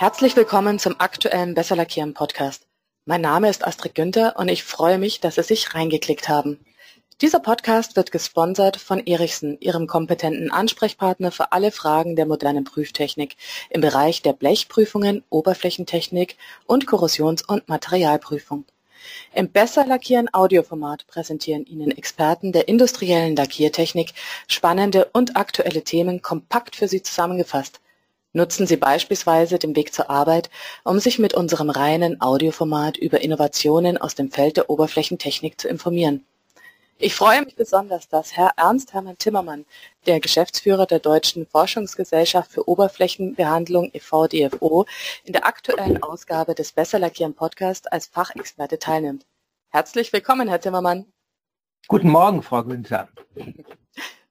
Herzlich 0.00 0.34
willkommen 0.34 0.78
zum 0.78 0.98
aktuellen 0.98 1.52
Besser 1.52 1.76
Lackieren 1.76 2.14
Podcast. 2.14 2.66
Mein 3.04 3.20
Name 3.20 3.50
ist 3.50 3.66
Astrid 3.66 3.94
Günther 3.94 4.36
und 4.38 4.48
ich 4.48 4.64
freue 4.64 4.96
mich, 4.96 5.20
dass 5.20 5.34
Sie 5.34 5.42
sich 5.42 5.74
reingeklickt 5.74 6.26
haben. 6.26 6.58
Dieser 7.20 7.38
Podcast 7.38 7.96
wird 7.96 8.10
gesponsert 8.10 8.78
von 8.78 9.06
Erichsen, 9.06 9.60
Ihrem 9.60 9.86
kompetenten 9.86 10.50
Ansprechpartner 10.50 11.30
für 11.30 11.52
alle 11.52 11.70
Fragen 11.70 12.16
der 12.16 12.24
modernen 12.24 12.64
Prüftechnik 12.64 13.36
im 13.68 13.82
Bereich 13.82 14.22
der 14.22 14.32
Blechprüfungen, 14.32 15.22
Oberflächentechnik 15.28 16.38
und 16.64 16.86
Korrosions- 16.86 17.46
und 17.46 17.68
Materialprüfung. 17.68 18.64
Im 19.34 19.50
Besser 19.52 19.84
Lackieren 19.84 20.32
Audioformat 20.32 21.08
präsentieren 21.08 21.66
Ihnen 21.66 21.90
Experten 21.90 22.52
der 22.52 22.68
industriellen 22.68 23.36
Lackiertechnik 23.36 24.14
spannende 24.48 25.10
und 25.12 25.36
aktuelle 25.36 25.84
Themen 25.84 26.22
kompakt 26.22 26.74
für 26.74 26.88
Sie 26.88 27.02
zusammengefasst– 27.02 27.80
Nutzen 28.32 28.66
Sie 28.66 28.76
beispielsweise 28.76 29.58
den 29.58 29.74
Weg 29.74 29.92
zur 29.92 30.08
Arbeit, 30.08 30.50
um 30.84 31.00
sich 31.00 31.18
mit 31.18 31.34
unserem 31.34 31.68
reinen 31.68 32.20
Audioformat 32.20 32.96
über 32.96 33.20
Innovationen 33.20 33.98
aus 33.98 34.14
dem 34.14 34.30
Feld 34.30 34.56
der 34.56 34.70
Oberflächentechnik 34.70 35.60
zu 35.60 35.66
informieren. 35.66 36.24
Ich 37.02 37.14
freue 37.14 37.42
mich 37.42 37.56
besonders, 37.56 38.08
dass 38.08 38.36
Herr 38.36 38.52
Ernst 38.56 38.92
Hermann 38.92 39.18
Timmermann, 39.18 39.64
der 40.06 40.20
Geschäftsführer 40.20 40.86
der 40.86 41.00
Deutschen 41.00 41.46
Forschungsgesellschaft 41.46 42.52
für 42.52 42.68
Oberflächenbehandlung 42.68 43.90
e.V. 43.94 44.28
DFO, 44.28 44.84
in 45.24 45.32
der 45.32 45.46
aktuellen 45.46 46.00
Ausgabe 46.02 46.54
des 46.54 46.72
Besser 46.72 46.98
Lackieren 47.00 47.34
Podcast 47.34 47.90
als 47.92 48.06
Fachexperte 48.06 48.78
teilnimmt. 48.78 49.24
Herzlich 49.70 50.12
willkommen, 50.12 50.46
Herr 50.46 50.60
Timmermann. 50.60 51.06
Guten 51.88 52.10
Morgen, 52.10 52.42
Frau 52.42 52.62
Günther. 52.62 53.08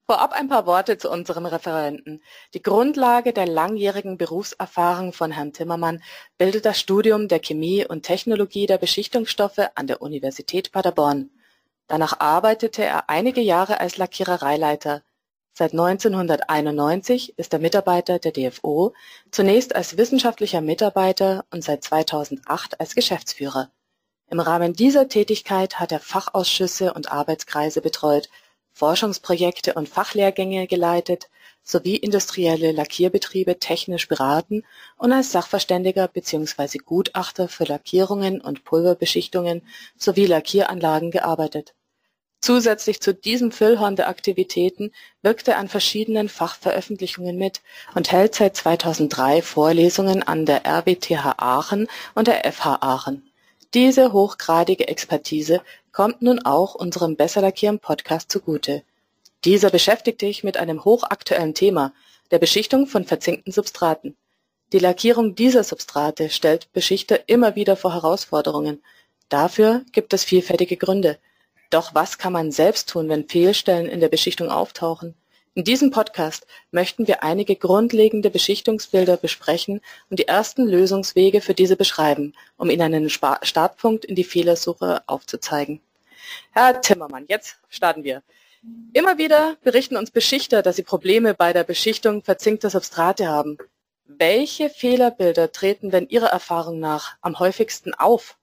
Vorab 0.10 0.34
ein 0.34 0.48
paar 0.48 0.66
Worte 0.66 0.98
zu 0.98 1.12
unserem 1.12 1.46
Referenten. 1.46 2.24
Die 2.56 2.64
Grundlage 2.64 3.32
der 3.32 3.46
langjährigen 3.46 4.18
Berufserfahrung 4.18 5.14
von 5.14 5.30
Herrn 5.30 5.54
Timmermann 5.54 6.02
bildet 6.40 6.66
das 6.66 6.80
Studium 6.80 7.28
der 7.28 7.38
Chemie 7.38 7.86
und 7.86 8.02
Technologie 8.02 8.66
der 8.66 8.80
Beschichtungsstoffe 8.80 9.60
an 9.76 9.86
der 9.86 10.02
Universität 10.02 10.72
Paderborn. 10.72 11.30
Danach 11.86 12.20
arbeitete 12.20 12.84
er 12.84 13.08
einige 13.08 13.42
Jahre 13.42 13.80
als 13.80 13.98
Lackierereileiter. 13.98 15.04
Seit 15.54 15.74
1991 15.74 17.38
ist 17.38 17.54
er 17.54 17.60
Mitarbeiter 17.60 18.18
der 18.18 18.32
DFO, 18.32 18.96
zunächst 19.30 19.76
als 19.76 19.96
wissenschaftlicher 19.96 20.62
Mitarbeiter 20.62 21.46
und 21.52 21.64
seit 21.64 21.84
2008 21.84 22.80
als 22.80 22.96
Geschäftsführer. 22.96 23.70
Im 24.32 24.40
Rahmen 24.40 24.74
dieser 24.74 25.08
Tätigkeit 25.08 25.80
hat 25.80 25.92
er 25.92 26.00
Fachausschüsse 26.00 26.96
und 26.96 27.12
Arbeitskreise 27.12 27.82
betreut 27.82 28.28
Forschungsprojekte 28.80 29.74
und 29.74 29.90
Fachlehrgänge 29.90 30.66
geleitet 30.66 31.30
sowie 31.64 31.98
industrielle 31.98 32.72
Lackierbetriebe 32.72 33.60
technisch 33.60 34.08
beraten 34.08 34.64
und 34.98 35.12
als 35.12 35.34
Sachverständiger 35.34 36.08
bzw. 36.08 36.78
Gutachter 36.78 37.50
für 37.50 37.66
Lackierungen 37.66 38.40
und 38.40 38.64
Pulverbeschichtungen 38.64 39.64
sowie 39.98 40.28
Lackieranlagen 40.28 41.12
gearbeitet. 41.12 41.74
Zusätzlich 42.40 43.02
zu 43.02 43.14
diesem 43.14 43.52
Füllhorn 43.52 43.98
der 43.98 44.08
Aktivitäten 44.08 44.94
wirkt 45.22 45.50
er 45.50 45.58
an 45.58 45.68
verschiedenen 45.68 46.30
Fachveröffentlichungen 46.30 47.38
mit 47.38 47.62
und 47.96 48.14
hält 48.14 48.34
seit 48.34 48.56
2003 48.56 49.42
Vorlesungen 49.42 50.24
an 50.24 50.46
der 50.46 50.66
RWTH 50.66 51.36
Aachen 51.38 51.90
und 52.16 52.28
der 52.28 52.50
FH 52.50 52.78
Aachen. 52.80 53.30
Diese 53.76 54.14
hochgradige 54.14 54.88
Expertise 54.88 55.62
kommt 55.92 56.22
nun 56.22 56.40
auch 56.46 56.76
unserem 56.76 57.16
Besser 57.16 57.42
Lackieren 57.42 57.80
Podcast 57.80 58.32
zugute. 58.32 58.84
Dieser 59.46 59.70
beschäftigt 59.70 60.20
sich 60.20 60.44
mit 60.44 60.58
einem 60.58 60.84
hochaktuellen 60.84 61.54
Thema, 61.54 61.94
der 62.32 62.40
Beschichtung 62.40 62.88
von 62.88 63.06
verzinkten 63.06 63.52
Substraten. 63.52 64.16
Die 64.72 64.80
Lackierung 64.80 65.36
dieser 65.36 65.64
Substrate 65.64 66.30
stellt 66.30 66.72
Beschichter 66.74 67.28
immer 67.28 67.56
wieder 67.56 67.76
vor 67.76 67.94
Herausforderungen. 67.94 68.84
Dafür 69.30 69.84
gibt 69.92 70.14
es 70.14 70.24
vielfältige 70.24 70.78
Gründe. 70.78 71.18
Doch 71.70 71.96
was 71.96 72.18
kann 72.18 72.34
man 72.34 72.52
selbst 72.52 72.90
tun, 72.90 73.10
wenn 73.10 73.28
Fehlstellen 73.28 73.88
in 73.88 74.00
der 74.00 74.10
Beschichtung 74.10 74.50
auftauchen? 74.50 75.16
In 75.60 75.66
diesem 75.66 75.92
Podcast 75.92 76.48
möchten 76.72 77.06
wir 77.06 77.22
einige 77.22 77.58
grundlegende 77.58 78.30
Beschichtungsbilder 78.30 79.18
besprechen 79.18 79.82
und 80.10 80.18
die 80.18 80.26
ersten 80.26 80.66
Lösungswege 80.66 81.42
für 81.42 81.54
diese 81.54 81.76
beschreiben, 81.76 82.34
um 82.56 82.70
Ihnen 82.70 82.94
einen 82.94 83.10
Startpunkt 83.10 84.06
in 84.06 84.16
die 84.16 84.24
Fehlersuche 84.24 85.04
aufzuzeigen. 85.06 85.82
Herr 86.52 86.80
Timmermann, 86.80 87.26
jetzt 87.28 87.58
starten 87.68 88.06
wir. 88.06 88.24
Immer 88.94 89.18
wieder 89.18 89.58
berichten 89.62 89.98
uns 89.98 90.12
Beschichter, 90.12 90.62
dass 90.62 90.78
sie 90.78 90.84
Probleme 90.84 91.34
bei 91.34 91.52
der 91.52 91.66
Beschichtung 91.66 92.24
verzinkter 92.24 92.70
Substrate 92.70 93.28
haben. 93.28 93.58
Welche 94.06 94.70
Fehlerbilder 94.70 95.52
treten 95.52 95.90
denn 95.90 96.08
Ihrer 96.08 96.28
Erfahrung 96.28 96.80
nach 96.80 97.18
am 97.20 97.38
häufigsten 97.38 97.94
auf? 97.94 98.38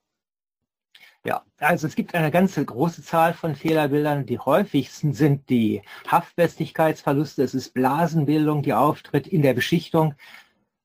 Ja, 1.27 1.43
also 1.59 1.89
es 1.89 1.97
gibt 1.97 2.15
eine 2.15 2.31
ganze 2.31 2.65
große 2.65 3.03
Zahl 3.03 3.35
von 3.35 3.57
Fehlerbildern. 3.57 4.27
Die 4.27 4.39
häufigsten 4.39 5.13
sind 5.13 5.51
die 5.51 5.83
Haftfestigkeitsverluste. 6.07 7.43
Es 7.43 7.53
ist 7.53 7.75
Blasenbildung, 7.75 8.63
die 8.63 8.73
auftritt 8.73 9.27
in 9.27 9.43
der 9.43 9.53
Beschichtung. 9.53 10.15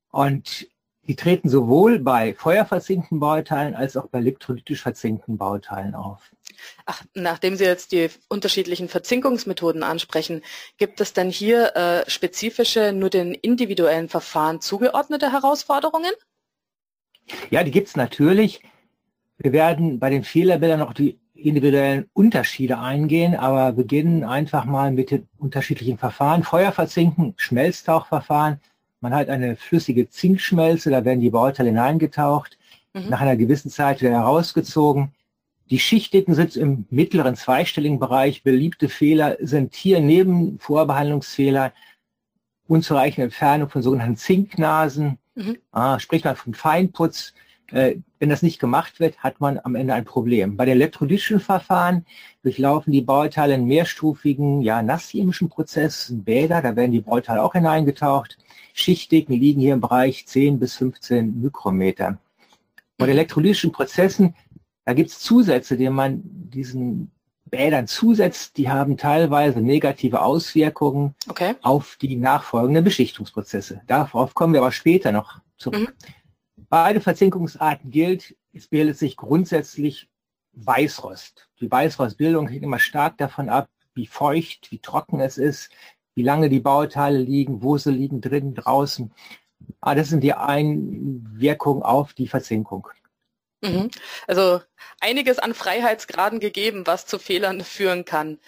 Und 0.10 0.68
die 1.04 1.16
treten 1.16 1.48
sowohl 1.48 2.00
bei 2.00 2.34
feuerverzinkten 2.34 3.20
Bauteilen 3.20 3.76
als 3.76 3.96
auch 3.96 4.08
bei 4.08 4.18
elektrolytisch 4.18 4.82
verzinkten 4.82 5.38
Bauteilen 5.38 5.94
auf. 5.94 6.32
Ach, 6.88 7.04
nachdem 7.14 7.56
Sie 7.56 7.66
jetzt 7.66 7.92
die 7.92 8.10
unterschiedlichen 8.28 8.90
Verzinkungsmethoden 8.90 9.84
ansprechen, 9.84 10.42
gibt 10.78 11.02
es 11.02 11.14
denn 11.14 11.30
hier 11.30 11.76
äh, 11.76 12.10
spezifische, 12.10 12.94
nur 12.94 13.12
den 13.12 13.36
individuellen 13.36 14.10
Verfahren 14.10 14.60
zugeordnete 14.60 15.32
Herausforderungen? 15.32 16.12
Ja, 17.52 17.64
die 17.64 17.72
gibt 17.72 17.90
es 17.90 17.96
natürlich. 17.96 18.62
Wir 19.44 19.54
werden 19.54 20.00
bei 20.00 20.10
den 20.10 20.24
Fehlerbildern 20.24 20.80
noch 20.80 20.94
die 20.94 21.18
individuellen 21.34 22.06
Unterschiede 22.14 22.78
eingehen, 22.78 23.36
aber 23.36 23.72
beginnen 23.72 24.24
einfach 24.24 24.66
mal 24.66 24.92
mit 24.92 25.10
den 25.10 25.28
unterschiedlichen 25.40 25.98
Verfahren. 25.98 26.44
Feuerverzinken, 26.44 27.34
Schmelztauchverfahren. 27.38 28.60
Man 29.00 29.16
hat 29.16 29.30
eine 29.30 29.56
flüssige 29.56 30.10
Zinkschmelze, 30.10 30.92
da 30.92 31.04
werden 31.04 31.22
die 31.22 31.32
Bauteile 31.32 31.70
hineingetaucht, 31.70 32.60
mhm. 32.94 33.10
nach 33.10 33.22
einer 33.22 33.36
gewissen 33.36 33.72
Zeit 33.72 34.02
wieder 34.02 34.12
herausgezogen. 34.12 35.12
Die 35.72 35.80
Schichtdicken 35.80 36.36
sind 36.36 36.56
im 36.56 36.86
mittleren 36.90 37.36
zweistelligen 37.36 37.98
Bereich. 37.98 38.44
Beliebte 38.44 38.90
Fehler 38.90 39.38
sind 39.40 39.74
hier 39.74 40.02
neben 40.02 40.60
Vorbehandlungsfehler 40.60 41.74
unzureichende 42.68 43.24
Entfernung 43.24 43.70
von 43.70 43.82
sogenannten 43.82 44.18
Zinknasen. 44.18 45.18
Mhm. 45.34 45.58
Ah, 45.72 45.98
spricht 45.98 46.26
man 46.26 46.36
von 46.36 46.54
Feinputz. 46.54 47.34
Äh, 47.72 47.98
wenn 48.20 48.30
das 48.30 48.42
nicht 48.42 48.60
gemacht 48.60 49.00
wird, 49.00 49.20
hat 49.20 49.40
man 49.40 49.60
am 49.64 49.76
Ende 49.76 49.94
ein 49.94 50.06
Problem. 50.06 50.58
Bei 50.58 50.66
den 50.66 50.76
elektrolytischen 50.76 51.40
Verfahren 51.40 52.06
durchlaufen 52.44 52.92
die 52.92 53.02
Bauteile 53.02 53.54
einen 53.54 53.66
mehrstufigen, 53.66 54.62
ja, 54.62 54.82
nasschemischen 54.82 55.50
Prozess, 55.50 56.12
Bäder, 56.12 56.62
da 56.62 56.76
werden 56.76 56.92
die 56.92 57.02
Bauteile 57.02 57.42
auch 57.42 57.54
hineingetaucht. 57.54 58.38
Schichtdicken 58.74 59.36
liegen 59.36 59.62
hier 59.62 59.74
im 59.74 59.82
Bereich 59.82 60.28
10 60.28 60.60
bis 60.60 60.76
15 60.76 61.42
Mikrometer. 61.42 62.18
Bei 62.98 63.06
den 63.06 63.16
elektrolytischen 63.16 63.72
Prozessen, 63.72 64.36
da 64.86 64.94
gibt 64.94 65.10
es 65.10 65.20
Zusätze, 65.20 65.78
die 65.78 65.90
man 65.90 66.22
diesen 66.24 67.12
Bädern 67.46 67.88
zusetzt, 67.88 68.58
die 68.58 68.70
haben 68.70 68.98
teilweise 68.98 69.60
negative 69.62 70.22
Auswirkungen 70.22 71.16
okay. 71.30 71.56
auf 71.62 71.98
die 72.02 72.16
nachfolgenden 72.16 72.84
Beschichtungsprozesse. 72.84 73.82
Darauf 73.88 74.34
kommen 74.34 74.54
wir 74.54 74.62
aber 74.62 74.72
später 74.72 75.12
noch 75.12 75.42
zurück. 75.58 75.82
Mhm. 75.82 76.21
Beide 76.72 77.02
Verzinkungsarten 77.02 77.92
gilt, 77.92 78.34
es 78.54 78.70
bildet 78.70 78.98
sich 78.98 79.18
grundsätzlich 79.18 80.10
Weißrost. 80.54 81.50
Die 81.60 81.70
Weißrostbildung 81.70 82.48
hängt 82.48 82.64
immer 82.64 82.80
stark 82.80 83.18
davon 83.18 83.50
ab, 83.50 83.70
wie 83.94 84.08
feucht, 84.08 84.72
wie 84.72 84.80
trocken 84.80 85.20
es 85.20 85.38
ist, 85.38 85.70
wie 86.16 86.24
lange 86.24 86.48
die 86.48 86.62
Bauteile 86.62 87.18
liegen, 87.18 87.62
wo 87.62 87.78
sie 87.78 87.92
liegen, 87.92 88.22
drin, 88.22 88.56
draußen. 88.56 89.14
Ah, 89.82 89.96
das 89.96 90.08
sind 90.08 90.22
die 90.22 90.34
Einwirkungen 90.34 91.84
auf 91.84 92.14
die 92.14 92.30
Verzinkung. 92.30 92.88
Mhm. 93.62 93.92
Also 94.28 94.62
einiges 95.02 95.40
an 95.40 95.54
Freiheitsgraden 95.54 96.40
gegeben, 96.40 96.88
was 96.88 97.06
zu 97.06 97.20
Fehlern 97.20 97.66
führen 97.66 98.06
kann. 98.06 98.40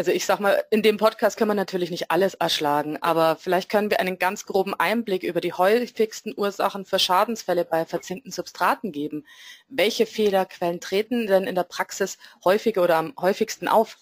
Also 0.00 0.12
ich 0.12 0.24
sag 0.24 0.40
mal, 0.40 0.64
in 0.70 0.80
dem 0.80 0.96
Podcast 0.96 1.36
können 1.36 1.50
wir 1.50 1.54
natürlich 1.54 1.90
nicht 1.90 2.10
alles 2.10 2.32
erschlagen, 2.32 2.96
aber 3.02 3.36
vielleicht 3.36 3.68
können 3.68 3.90
wir 3.90 4.00
einen 4.00 4.18
ganz 4.18 4.46
groben 4.46 4.72
Einblick 4.72 5.22
über 5.22 5.42
die 5.42 5.52
häufigsten 5.52 6.32
Ursachen 6.34 6.86
für 6.86 6.98
Schadensfälle 6.98 7.66
bei 7.66 7.84
verzinkten 7.84 8.32
Substraten 8.32 8.92
geben. 8.92 9.26
Welche 9.68 10.06
Fehlerquellen 10.06 10.80
treten 10.80 11.26
denn 11.26 11.44
in 11.44 11.54
der 11.54 11.64
Praxis 11.64 12.16
häufiger 12.42 12.82
oder 12.82 12.96
am 12.96 13.12
häufigsten 13.20 13.68
auf? 13.68 13.98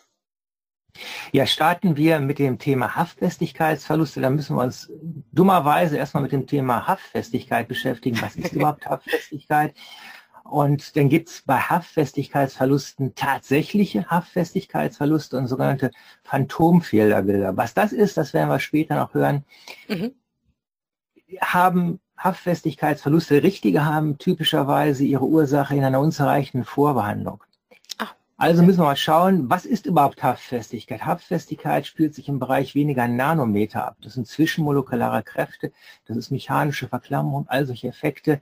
Ja, 1.32 1.46
starten 1.46 1.96
wir 1.96 2.20
mit 2.20 2.38
dem 2.38 2.60
Thema 2.60 2.94
Haftfestigkeitsverluste. 2.94 4.20
Da 4.20 4.30
müssen 4.30 4.54
wir 4.54 4.62
uns 4.62 4.92
dummerweise 5.32 5.96
erstmal 5.96 6.22
mit 6.22 6.30
dem 6.30 6.46
Thema 6.46 6.86
Haftfestigkeit 6.86 7.66
beschäftigen. 7.66 8.22
Was 8.22 8.36
ist 8.36 8.52
überhaupt 8.52 8.86
Haftfestigkeit? 8.86 9.74
Und 10.48 10.96
dann 10.96 11.10
gibt 11.10 11.28
es 11.28 11.42
bei 11.42 11.58
Haftfestigkeitsverlusten 11.58 13.14
tatsächliche 13.14 14.06
Haftfestigkeitsverluste 14.06 15.36
und 15.36 15.46
sogenannte 15.46 15.90
Phantomfehlerbilder. 16.24 17.56
Was 17.56 17.74
das 17.74 17.92
ist, 17.92 18.16
das 18.16 18.32
werden 18.32 18.48
wir 18.48 18.58
später 18.58 18.96
noch 18.96 19.12
hören. 19.12 19.44
Mhm. 19.88 20.12
Haben 21.40 22.00
Haftfestigkeitsverluste 22.16 23.42
richtige 23.42 23.84
haben 23.84 24.16
typischerweise 24.16 25.04
ihre 25.04 25.26
Ursache 25.26 25.76
in 25.76 25.84
einer 25.84 26.00
unzureichenden 26.00 26.64
Vorbehandlung. 26.64 27.44
Also 28.40 28.62
müssen 28.62 28.78
wir 28.78 28.84
mal 28.84 28.96
schauen, 28.96 29.50
was 29.50 29.66
ist 29.66 29.86
überhaupt 29.86 30.22
Haftfestigkeit? 30.22 31.04
Haftfestigkeit 31.04 31.88
spielt 31.88 32.14
sich 32.14 32.28
im 32.28 32.38
Bereich 32.38 32.76
weniger 32.76 33.08
Nanometer 33.08 33.84
ab. 33.84 33.96
Das 34.00 34.14
sind 34.14 34.28
zwischenmolekulare 34.28 35.24
Kräfte, 35.24 35.72
das 36.06 36.16
ist 36.16 36.30
mechanische 36.30 36.86
Verklammerung, 36.86 37.46
all 37.48 37.66
solche 37.66 37.88
Effekte. 37.88 38.40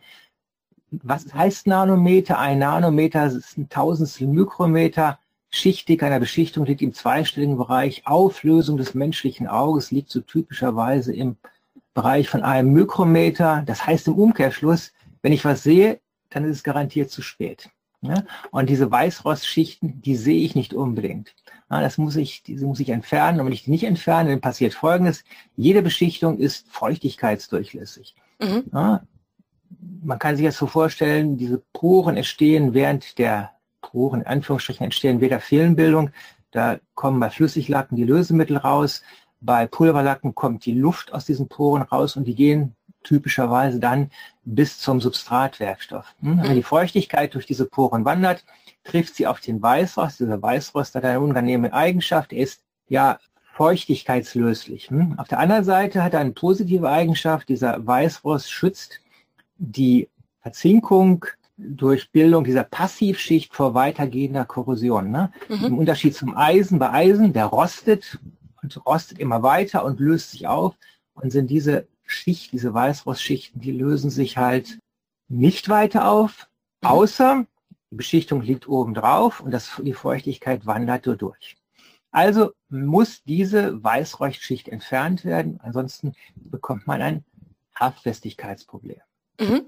Was 0.90 1.32
heißt 1.34 1.66
Nanometer? 1.66 2.38
Ein 2.38 2.60
Nanometer 2.60 3.26
ist 3.26 3.58
ein 3.58 3.68
Tausendstel 3.68 4.28
Mikrometer. 4.28 5.18
Schichtig 5.50 6.02
einer 6.02 6.20
Beschichtung 6.20 6.64
liegt 6.64 6.82
im 6.82 6.92
zweistelligen 6.92 7.56
Bereich. 7.56 8.06
Auflösung 8.06 8.76
des 8.76 8.94
menschlichen 8.94 9.46
Auges 9.46 9.90
liegt 9.90 10.10
so 10.10 10.20
typischerweise 10.20 11.12
im 11.14 11.36
Bereich 11.94 12.28
von 12.28 12.42
einem 12.42 12.72
Mikrometer. 12.72 13.62
Das 13.66 13.86
heißt 13.86 14.08
im 14.08 14.14
Umkehrschluss, 14.14 14.92
wenn 15.22 15.32
ich 15.32 15.44
was 15.44 15.62
sehe, 15.62 16.00
dann 16.30 16.44
ist 16.44 16.58
es 16.58 16.62
garantiert 16.62 17.10
zu 17.10 17.22
spät. 17.22 17.70
Ja? 18.02 18.24
Und 18.50 18.68
diese 18.68 18.90
Weißrostschichten, 18.90 20.02
die 20.02 20.16
sehe 20.16 20.44
ich 20.44 20.54
nicht 20.54 20.74
unbedingt. 20.74 21.34
Das 21.68 21.98
muss 21.98 22.14
ich, 22.14 22.44
diese 22.44 22.64
muss 22.64 22.78
ich 22.78 22.90
entfernen. 22.90 23.40
Und 23.40 23.46
wenn 23.46 23.52
ich 23.52 23.64
die 23.64 23.70
nicht 23.70 23.84
entferne, 23.84 24.30
dann 24.30 24.40
passiert 24.40 24.74
Folgendes. 24.74 25.24
Jede 25.56 25.82
Beschichtung 25.82 26.38
ist 26.38 26.68
feuchtigkeitsdurchlässig. 26.70 28.14
Mhm. 28.40 28.64
Man 30.06 30.20
kann 30.20 30.36
sich 30.36 30.46
das 30.46 30.56
so 30.56 30.68
vorstellen, 30.68 31.36
diese 31.36 31.60
Poren 31.72 32.16
entstehen 32.16 32.74
während 32.74 33.18
der 33.18 33.50
Poren, 33.80 34.20
in 34.20 34.26
Anführungsstrichen, 34.26 34.84
entstehen 34.84 35.20
während 35.20 35.32
der 35.32 35.40
Filmbildung. 35.40 36.10
Da 36.52 36.78
kommen 36.94 37.18
bei 37.18 37.28
Flüssiglacken 37.28 37.96
die 37.96 38.04
Lösemittel 38.04 38.56
raus. 38.56 39.02
Bei 39.40 39.66
Pulverlacken 39.66 40.36
kommt 40.36 40.64
die 40.64 40.74
Luft 40.74 41.12
aus 41.12 41.26
diesen 41.26 41.48
Poren 41.48 41.82
raus 41.82 42.14
und 42.14 42.24
die 42.24 42.36
gehen 42.36 42.76
typischerweise 43.02 43.80
dann 43.80 44.10
bis 44.44 44.78
zum 44.78 45.00
Substratwerkstoff. 45.00 46.14
Hm? 46.20 46.40
Wenn 46.40 46.54
die 46.54 46.62
Feuchtigkeit 46.62 47.34
durch 47.34 47.46
diese 47.46 47.66
Poren 47.66 48.04
wandert, 48.04 48.44
trifft 48.84 49.16
sie 49.16 49.26
auf 49.26 49.40
den 49.40 49.60
Weißrost. 49.60 50.20
Dieser 50.20 50.40
Weißrost 50.40 50.94
hat 50.94 51.04
eine 51.04 51.18
unangenehme 51.18 51.72
Eigenschaft. 51.72 52.32
Er 52.32 52.44
ist 52.44 52.62
ja 52.88 53.18
feuchtigkeitslöslich. 53.54 54.88
Hm? 54.88 55.18
Auf 55.18 55.26
der 55.26 55.40
anderen 55.40 55.64
Seite 55.64 56.04
hat 56.04 56.14
er 56.14 56.20
eine 56.20 56.30
positive 56.30 56.88
Eigenschaft. 56.88 57.48
Dieser 57.48 57.84
Weißrost 57.84 58.48
schützt 58.50 59.00
die 59.58 60.08
Verzinkung 60.40 61.26
durch 61.56 62.10
Bildung 62.10 62.44
dieser 62.44 62.64
Passivschicht 62.64 63.54
vor 63.54 63.74
weitergehender 63.74 64.44
Korrosion. 64.44 65.10
Ne? 65.10 65.32
Mhm. 65.48 65.64
Im 65.64 65.78
Unterschied 65.78 66.14
zum 66.14 66.36
Eisen, 66.36 66.78
bei 66.78 66.90
Eisen, 66.90 67.32
der 67.32 67.46
rostet 67.46 68.18
und 68.62 68.86
rostet 68.86 69.18
immer 69.18 69.42
weiter 69.42 69.84
und 69.84 70.00
löst 70.00 70.32
sich 70.32 70.46
auf. 70.46 70.74
Und 71.14 71.30
sind 71.30 71.48
diese 71.48 71.88
Schicht, 72.04 72.52
diese 72.52 72.74
Weißrostschichten, 72.74 73.60
die 73.60 73.72
lösen 73.72 74.10
sich 74.10 74.36
halt 74.36 74.78
nicht 75.28 75.68
weiter 75.68 76.10
auf, 76.10 76.48
mhm. 76.82 76.88
außer 76.88 77.46
die 77.90 77.96
Beschichtung 77.96 78.42
liegt 78.42 78.68
oben 78.68 78.94
drauf 78.94 79.40
und 79.40 79.50
das, 79.50 79.80
die 79.82 79.94
Feuchtigkeit 79.94 80.66
wandert 80.66 81.06
dort 81.06 81.22
durch. 81.22 81.56
Also 82.10 82.52
muss 82.68 83.22
diese 83.24 83.82
Weißrostschicht 83.82 84.68
entfernt 84.68 85.24
werden, 85.24 85.60
ansonsten 85.62 86.14
bekommt 86.34 86.86
man 86.86 87.02
ein 87.02 87.24
Haftfestigkeitsproblem. 87.74 89.00
Mhm. 89.40 89.62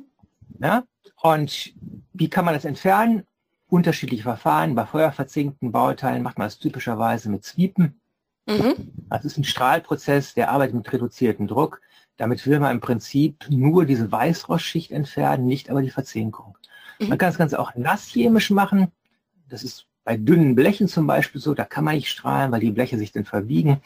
Ja? 0.61 0.85
Und 1.20 1.75
wie 2.12 2.29
kann 2.29 2.44
man 2.44 2.55
das 2.55 2.65
entfernen? 2.65 3.25
Unterschiedliche 3.69 4.23
Verfahren. 4.23 4.75
Bei 4.75 4.87
feuerverzinkten 4.87 5.73
Bauteilen 5.73 6.23
macht 6.23 6.38
man 6.38 6.47
das 6.47 6.59
typischerweise 6.59 7.29
mit 7.29 7.44
Zwiepen. 7.44 8.00
Mhm. 8.47 8.93
Das 9.11 9.25
ist 9.25 9.37
ein 9.37 9.44
Strahlprozess, 9.44 10.35
der 10.35 10.50
arbeitet 10.50 10.75
mit 10.75 10.93
reduziertem 10.93 11.47
Druck. 11.47 11.81
Damit 12.17 12.47
will 12.47 12.61
man 12.61 12.73
im 12.73 12.81
Prinzip 12.81 13.47
nur 13.50 13.85
diese 13.85 14.11
Weißrostschicht 14.11 14.91
entfernen, 14.91 15.47
nicht 15.47 15.71
aber 15.71 15.82
die 15.82 15.91
Verzinkung. 15.91 16.56
Mhm. 16.99 17.09
Man 17.09 17.19
kann 17.19 17.29
das 17.29 17.38
Ganze 17.38 17.59
auch 17.61 17.75
nasschemisch 17.75 18.50
machen. 18.50 18.91
Das 19.49 19.62
ist 19.62 19.87
bei 20.05 20.17
dünnen 20.17 20.55
Blechen 20.55 20.88
zum 20.88 21.06
Beispiel 21.06 21.41
so, 21.41 21.53
da 21.53 21.64
kann 21.64 21.85
man 21.85 21.94
nicht 21.94 22.09
strahlen, 22.09 22.50
weil 22.50 22.61
die 22.61 22.71
Bleche 22.71 22.97
sich 22.97 23.12
dann 23.12 23.26
verbiegen. 23.26 23.82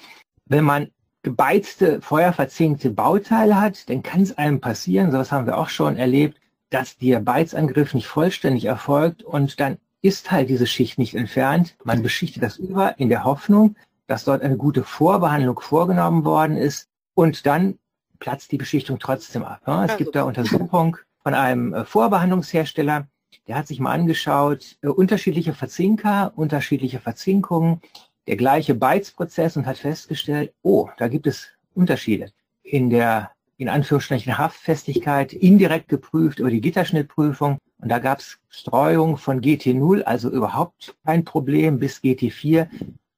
Wenn 0.46 0.64
man 0.64 0.90
gebeizte, 1.23 2.01
feuerverzinkte 2.01 2.91
Bauteile 2.91 3.61
hat, 3.61 3.89
dann 3.89 4.03
kann 4.03 4.23
es 4.23 4.37
einem 4.37 4.61
passieren, 4.61 5.13
sowas 5.13 5.31
haben 5.33 5.47
wir 5.47 5.59
auch 5.59 5.69
schon 5.69 5.97
erlebt, 5.97 6.39
dass 6.71 6.97
der 6.97 7.21
Beizangriff 7.21 7.95
nicht 7.95 8.07
vollständig 8.07 8.65
erfolgt 8.65 9.23
und 9.23 9.61
dann 9.61 9.79
ist 10.01 10.33
halt 10.33 10.49
diese 10.49 10.67
Schicht 10.67 10.99
nicht 10.99 11.15
entfernt. 11.15 11.77
Man 11.85 12.03
beschichtet 12.03 12.43
das 12.43 12.57
über 12.57 12.99
in 12.99 13.09
der 13.09 13.25
Hoffnung, 13.25 13.77
dass 14.07 14.25
dort 14.25 14.43
eine 14.43 14.57
gute 14.57 14.83
Vorbehandlung 14.83 15.61
vorgenommen 15.61 16.25
worden 16.25 16.57
ist 16.57 16.89
und 17.15 17.47
dann 17.47 17.79
platzt 18.19 18.51
die 18.53 18.59
Beschichtung 18.59 18.99
trotzdem 18.99 19.45
ab. 19.45 19.67
Ne? 19.67 19.87
Es 19.89 19.97
gibt 19.97 20.17
da 20.17 20.25
Untersuchungen 20.25 20.97
von 21.23 21.35
einem 21.35 21.73
äh, 21.73 21.85
Vorbehandlungshersteller, 21.85 23.07
der 23.47 23.57
hat 23.57 23.67
sich 23.67 23.81
mal 23.81 23.93
angeschaut, 23.93 24.77
äh, 24.83 24.89
unterschiedliche 24.89 25.55
Verzinker, 25.55 26.33
unterschiedliche 26.37 27.01
Verzinkungen, 27.01 27.81
der 28.27 28.37
gleiche 28.37 28.75
Beizprozess 28.75 29.57
und 29.57 29.67
hat 29.67 29.79
festgestellt, 29.79 30.53
oh, 30.63 30.89
da 30.99 31.09
gibt 31.09 31.27
es 31.27 31.49
Unterschiede 31.75 32.33
in 32.63 32.91
der 32.91 33.33
in 33.59 33.69
Anführungsstrichen 33.69 34.39
Haftfestigkeit 34.39 35.33
indirekt 35.33 35.89
geprüft 35.89 36.41
über 36.41 36.51
die 36.51 36.61
Gitterschnittprüfung. 36.61 37.59
Und 37.79 37.89
da 37.89 38.01
gab 38.01 38.19
es 38.19 38.39
Streuung 38.49 39.19
von 39.19 39.41
GT0, 39.41 40.03
also 40.03 40.31
überhaupt 40.31 40.97
kein 41.05 41.25
Problem, 41.25 41.79
bis 41.79 41.99
GT4. 41.99 42.69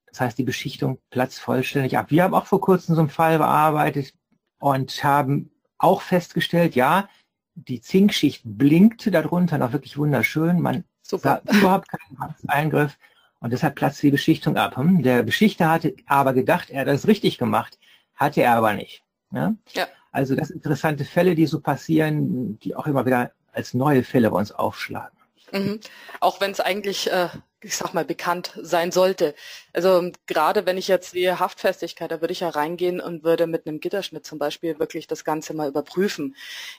Das 0.05 0.21
heißt, 0.21 0.37
die 0.37 0.43
Beschichtung 0.43 0.99
platzt 1.09 1.39
vollständig 1.39 1.97
ab. 1.97 2.11
Wir 2.11 2.23
haben 2.23 2.35
auch 2.35 2.45
vor 2.45 2.61
kurzem 2.61 2.93
so 2.93 3.01
einen 3.01 3.09
Fall 3.09 3.39
bearbeitet 3.39 4.13
und 4.59 5.03
haben 5.03 5.49
auch 5.79 6.01
festgestellt, 6.01 6.75
ja, 6.75 7.09
die 7.55 7.81
Zinkschicht 7.81 8.43
blinkte 8.45 9.09
darunter 9.09 9.57
noch 9.57 9.73
wirklich 9.73 9.97
wunderschön. 9.97 10.61
Man 10.61 10.83
Super. 11.01 11.41
sah 11.43 11.57
überhaupt 11.57 11.87
keinen 11.89 12.35
Eingriff 12.47 12.97
und 13.45 13.51
deshalb 13.51 13.75
platzte 13.75 14.07
die 14.07 14.11
Beschichtung 14.11 14.57
ab. 14.57 14.75
Hm? 14.75 15.03
Der 15.03 15.21
Beschichter 15.21 15.69
hatte 15.69 15.93
aber 16.07 16.33
gedacht, 16.33 16.71
er 16.71 16.81
hat 16.81 16.87
das 16.87 17.07
richtig 17.07 17.37
gemacht, 17.37 17.77
hatte 18.15 18.41
er 18.41 18.55
aber 18.55 18.73
nicht. 18.73 19.03
Ja? 19.31 19.53
ja. 19.73 19.85
Also 20.11 20.33
das 20.33 20.47
sind 20.47 20.55
interessante 20.55 21.05
Fälle, 21.05 21.35
die 21.35 21.45
so 21.45 21.59
passieren, 21.59 22.57
die 22.57 22.75
auch 22.75 22.87
immer 22.87 23.05
wieder 23.05 23.33
als 23.51 23.75
neue 23.75 24.03
Fälle 24.03 24.31
bei 24.31 24.39
uns 24.39 24.51
aufschlagen. 24.51 25.15
Mhm. 25.51 25.79
Auch 26.21 26.41
wenn 26.41 26.49
es 26.49 26.59
eigentlich 26.59 27.11
äh, 27.11 27.27
ich 27.65 27.75
sag 27.75 27.93
mal, 27.93 28.05
bekannt 28.05 28.57
sein 28.61 28.91
sollte. 28.91 29.33
Also 29.73 30.11
gerade 30.27 30.65
wenn 30.65 30.77
ich 30.77 30.87
jetzt 30.87 31.11
sehe 31.11 31.39
Haftfestigkeit, 31.39 32.11
da 32.11 32.21
würde 32.21 32.31
ich 32.31 32.41
ja 32.41 32.49
reingehen 32.49 33.01
und 33.01 33.23
würde 33.23 33.47
mit 33.47 33.65
einem 33.65 33.79
Gitterschnitt 33.79 34.25
zum 34.25 34.37
Beispiel 34.37 34.77
wirklich 34.77 35.07
das 35.07 35.23
Ganze 35.23 35.55
mal 35.55 35.67
überprüfen. 35.67 36.35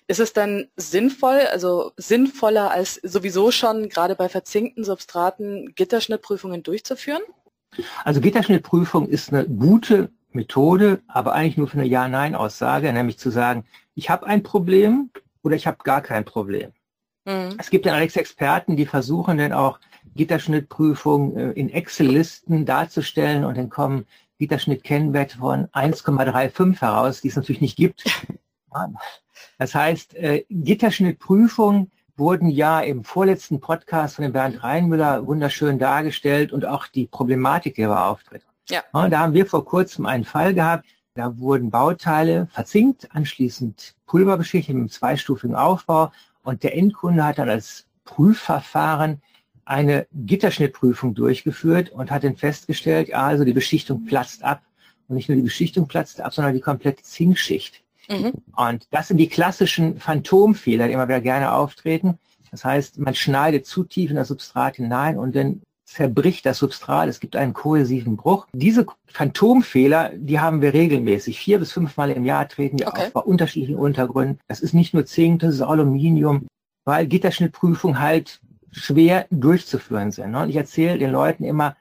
Ist 0.07 0.21
es 0.21 0.33
dann 0.33 0.69
sinnvoll, 0.77 1.41
also 1.51 1.93
sinnvoller 1.97 2.71
als 2.71 2.95
sowieso 3.03 3.51
schon 3.51 3.89
gerade 3.89 4.15
bei 4.15 4.29
verzinkten 4.29 4.85
Substraten 4.85 5.75
Gitterschnittprüfungen 5.75 6.63
durchzuführen? 6.63 7.23
Also 8.05 8.21
Gitterschnittprüfung 8.21 9.09
ist 9.09 9.33
eine 9.33 9.45
gute 9.45 10.11
Methode, 10.31 11.03
aber 11.09 11.33
eigentlich 11.33 11.57
nur 11.57 11.67
für 11.67 11.79
eine 11.79 11.89
Ja-Nein-Aussage, 11.89 12.93
nämlich 12.93 13.19
zu 13.19 13.31
sagen, 13.31 13.65
ich 13.95 14.09
habe 14.09 14.27
ein 14.27 14.45
Problem 14.45 15.11
oder 15.43 15.57
ich 15.57 15.67
habe 15.67 15.79
gar 15.83 16.01
kein 16.01 16.25
Problem. 16.25 16.73
Mhm. 17.25 17.57
Es 17.59 17.71
gibt 17.71 17.87
ja 17.87 17.93
allerdings 17.93 18.17
Experten, 18.17 18.77
die 18.77 18.87
versuchen 18.87 19.39
dann 19.39 19.53
auch 19.53 19.81
Gitterschnittprüfung 20.15 21.37
äh, 21.37 21.51
in 21.53 21.71
Excel-Listen 21.71 22.65
darzustellen 22.65 23.45
und 23.45 23.57
dann 23.57 23.71
kommen 23.71 24.07
Gitterschnitt-Kennwerte 24.39 25.39
von 25.39 25.67
1,35 25.69 26.81
heraus, 26.81 27.21
die 27.21 27.29
es 27.29 27.37
natürlich 27.37 27.63
nicht 27.63 27.77
gibt. 27.77 28.05
Das 29.59 29.75
heißt, 29.75 30.15
äh, 30.17 30.45
Gitterschnittprüfung 30.51 31.91
wurden 32.17 32.51
ja 32.51 32.81
im 32.81 33.05
vorletzten 33.05 33.59
Podcast 33.59 34.17
von 34.17 34.23
dem 34.23 34.33
Bernd 34.33 34.63
Reinmüller 34.63 35.27
wunderschön 35.27 35.79
dargestellt 35.79 36.53
und 36.53 36.67
auch 36.67 36.87
die 36.87 37.07
Problematik, 37.07 37.75
die 37.75 37.83
er 37.83 38.07
auftritt. 38.07 38.43
Ja. 38.69 38.83
Da 38.93 39.19
haben 39.19 39.33
wir 39.33 39.47
vor 39.47 39.65
kurzem 39.65 40.05
einen 40.05 40.25
Fall 40.25 40.53
gehabt, 40.53 40.85
da 41.15 41.39
wurden 41.39 41.71
Bauteile 41.71 42.49
verzinkt, 42.53 43.09
anschließend 43.15 43.95
pulverbeschichtet 44.07 44.75
mit 44.75 44.81
einem 44.83 44.91
zweistufigen 44.91 45.57
Aufbau 45.57 46.13
und 46.43 46.63
der 46.63 46.77
Endkunde 46.77 47.25
hat 47.25 47.39
dann 47.39 47.49
als 47.49 47.87
Prüfverfahren 48.05 49.23
eine 49.67 50.07
Gitterschnittprüfung 50.13 51.15
durchgeführt 51.15 51.91
und 51.91 52.11
hat 52.11 52.25
dann 52.25 52.37
festgestellt, 52.37 53.13
also 53.13 53.45
die 53.45 53.53
Beschichtung 53.53 54.07
platzt 54.07 54.43
ab. 54.43 54.63
Und 55.09 55.17
nicht 55.17 55.29
nur 55.29 55.37
die 55.37 55.43
Beschichtung 55.43 55.87
platzt 55.87 56.21
ab, 56.21 56.33
sondern 56.33 56.55
die 56.55 56.61
komplette 56.61 57.03
Zinkschicht. 57.03 57.83
Mhm. 58.09 58.33
Und 58.57 58.87
das 58.91 59.09
sind 59.09 59.19
die 59.19 59.29
klassischen 59.29 59.99
Phantomfehler, 59.99 60.87
die 60.87 60.95
immer 60.95 61.09
wieder 61.09 61.21
gerne 61.21 61.53
auftreten. 61.53 62.19
Das 62.51 62.65
heißt, 62.65 62.99
man 62.99 63.15
schneidet 63.15 63.67
zu 63.67 63.85
tief 63.85 64.11
in 64.11 64.17
das 64.17 64.29
Substrat 64.29 64.77
hinein 64.77 65.19
und 65.19 65.37
dann 65.37 65.63
zerbricht 65.85 66.47
das 66.47 66.59
Substrat, 66.59 67.09
es 67.09 67.21
gibt 67.21 67.37
einen 67.37 67.53
kohäsiven 67.53 68.17
Bruch. 68.17 68.47
Diese 68.53 68.87
Phantomfehler, 69.07 70.11
die 70.17 70.41
haben 70.41 70.61
wir 70.61 70.75
regelmäßig. 70.75 71.39
Vier 71.39 71.59
bis 71.59 71.73
fünfmal 71.73 72.11
im 72.11 72.25
Jahr 72.25 72.49
treten 72.49 72.77
die 72.77 72.87
okay. 72.87 73.07
auf 73.07 73.13
bei 73.13 73.21
unterschiedlichen 73.21 73.77
Untergründen. 73.77 74.39
Das 74.49 74.61
ist 74.61 74.75
nicht 74.75 74.95
nur 74.95 75.07
Zink, 75.07 75.41
das 75.41 75.55
ist 75.55 75.63
Aluminium, 75.63 76.47
weil 76.85 77.07
Gitterschnittprüfung 77.07 78.01
halt 78.01 78.41
schwer 78.77 79.27
durchzuführen 79.31 80.11
sind. 80.11 80.33
Ne? 80.33 80.43
Und 80.43 80.51
ich 80.51 80.57
erzähle 80.57 80.99
den 80.99 81.11
Leuten 81.11 81.45
immer, 81.45 81.77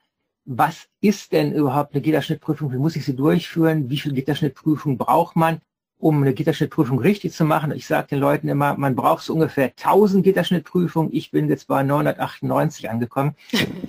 was 0.46 0.88
ist 1.02 1.32
denn 1.32 1.54
überhaupt 1.54 1.94
eine 1.94 2.02
Gitterschnittprüfung? 2.02 2.72
Wie 2.72 2.78
muss 2.78 2.96
ich 2.96 3.06
sie 3.06 3.16
durchführen? 3.16 3.90
Wie 3.90 4.00
viel 4.00 4.14
Gitterschnittprüfung 4.14 4.98
braucht 4.98 5.36
man? 5.36 5.62
um 5.98 6.22
eine 6.22 6.34
Gitterschnittprüfung 6.34 7.00
richtig 7.00 7.34
zu 7.34 7.46
machen. 7.46 7.72
Ich 7.72 7.88
sage 7.88 8.08
den 8.08 8.20
Leuten 8.20 8.48
immer, 8.48 8.78
man 8.78 8.96
braucht 8.96 9.24
so 9.24 9.34
ungefähr 9.34 9.72
1000 9.78 10.24
Gitterschnittprüfungen. 10.24 11.14
Ich 11.14 11.32
bin 11.32 11.50
jetzt 11.50 11.68
bei 11.68 11.84
998 11.84 12.90
angekommen 12.90 13.36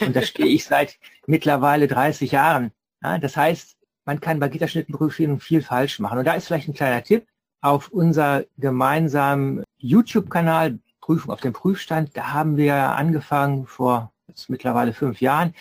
und 0.01 0.15
da 0.15 0.23
stehe 0.23 0.49
ich 0.49 0.65
seit 0.65 0.99
mittlerweile 1.27 1.89
30 1.89 2.33
Jahren. 2.33 2.73
Ja, 3.03 3.19
das 3.19 3.37
heißt, 3.37 3.77
man 4.05 4.21
kann 4.21 4.39
bei 4.39 4.49
Gitterschnittprüfungen 4.49 5.41
viel 5.41 5.63
falsch 5.63 5.99
machen. 5.99 6.19
Und 6.19 6.25
da 6.25 6.35
ist 6.35 6.47
vielleicht 6.47 6.69
ein 6.69 6.75
kleiner 6.75 7.03
Tipp 7.03 7.27
auf 7.61 7.89
unser 7.89 8.45
gemeinsamen 8.57 9.65
YouTube-Kanal 9.79 10.79
Prüfung 11.07 11.33
auf 11.33 11.41
dem 11.41 11.53
Prüfstand. 11.53 12.17
Da 12.17 12.33
haben 12.33 12.57
wir 12.57 12.75
angefangen 12.75 13.67
vor 13.67 14.13
mittlerweile 14.49 14.93
fünf 14.93 15.21
Jahren, 15.21 15.55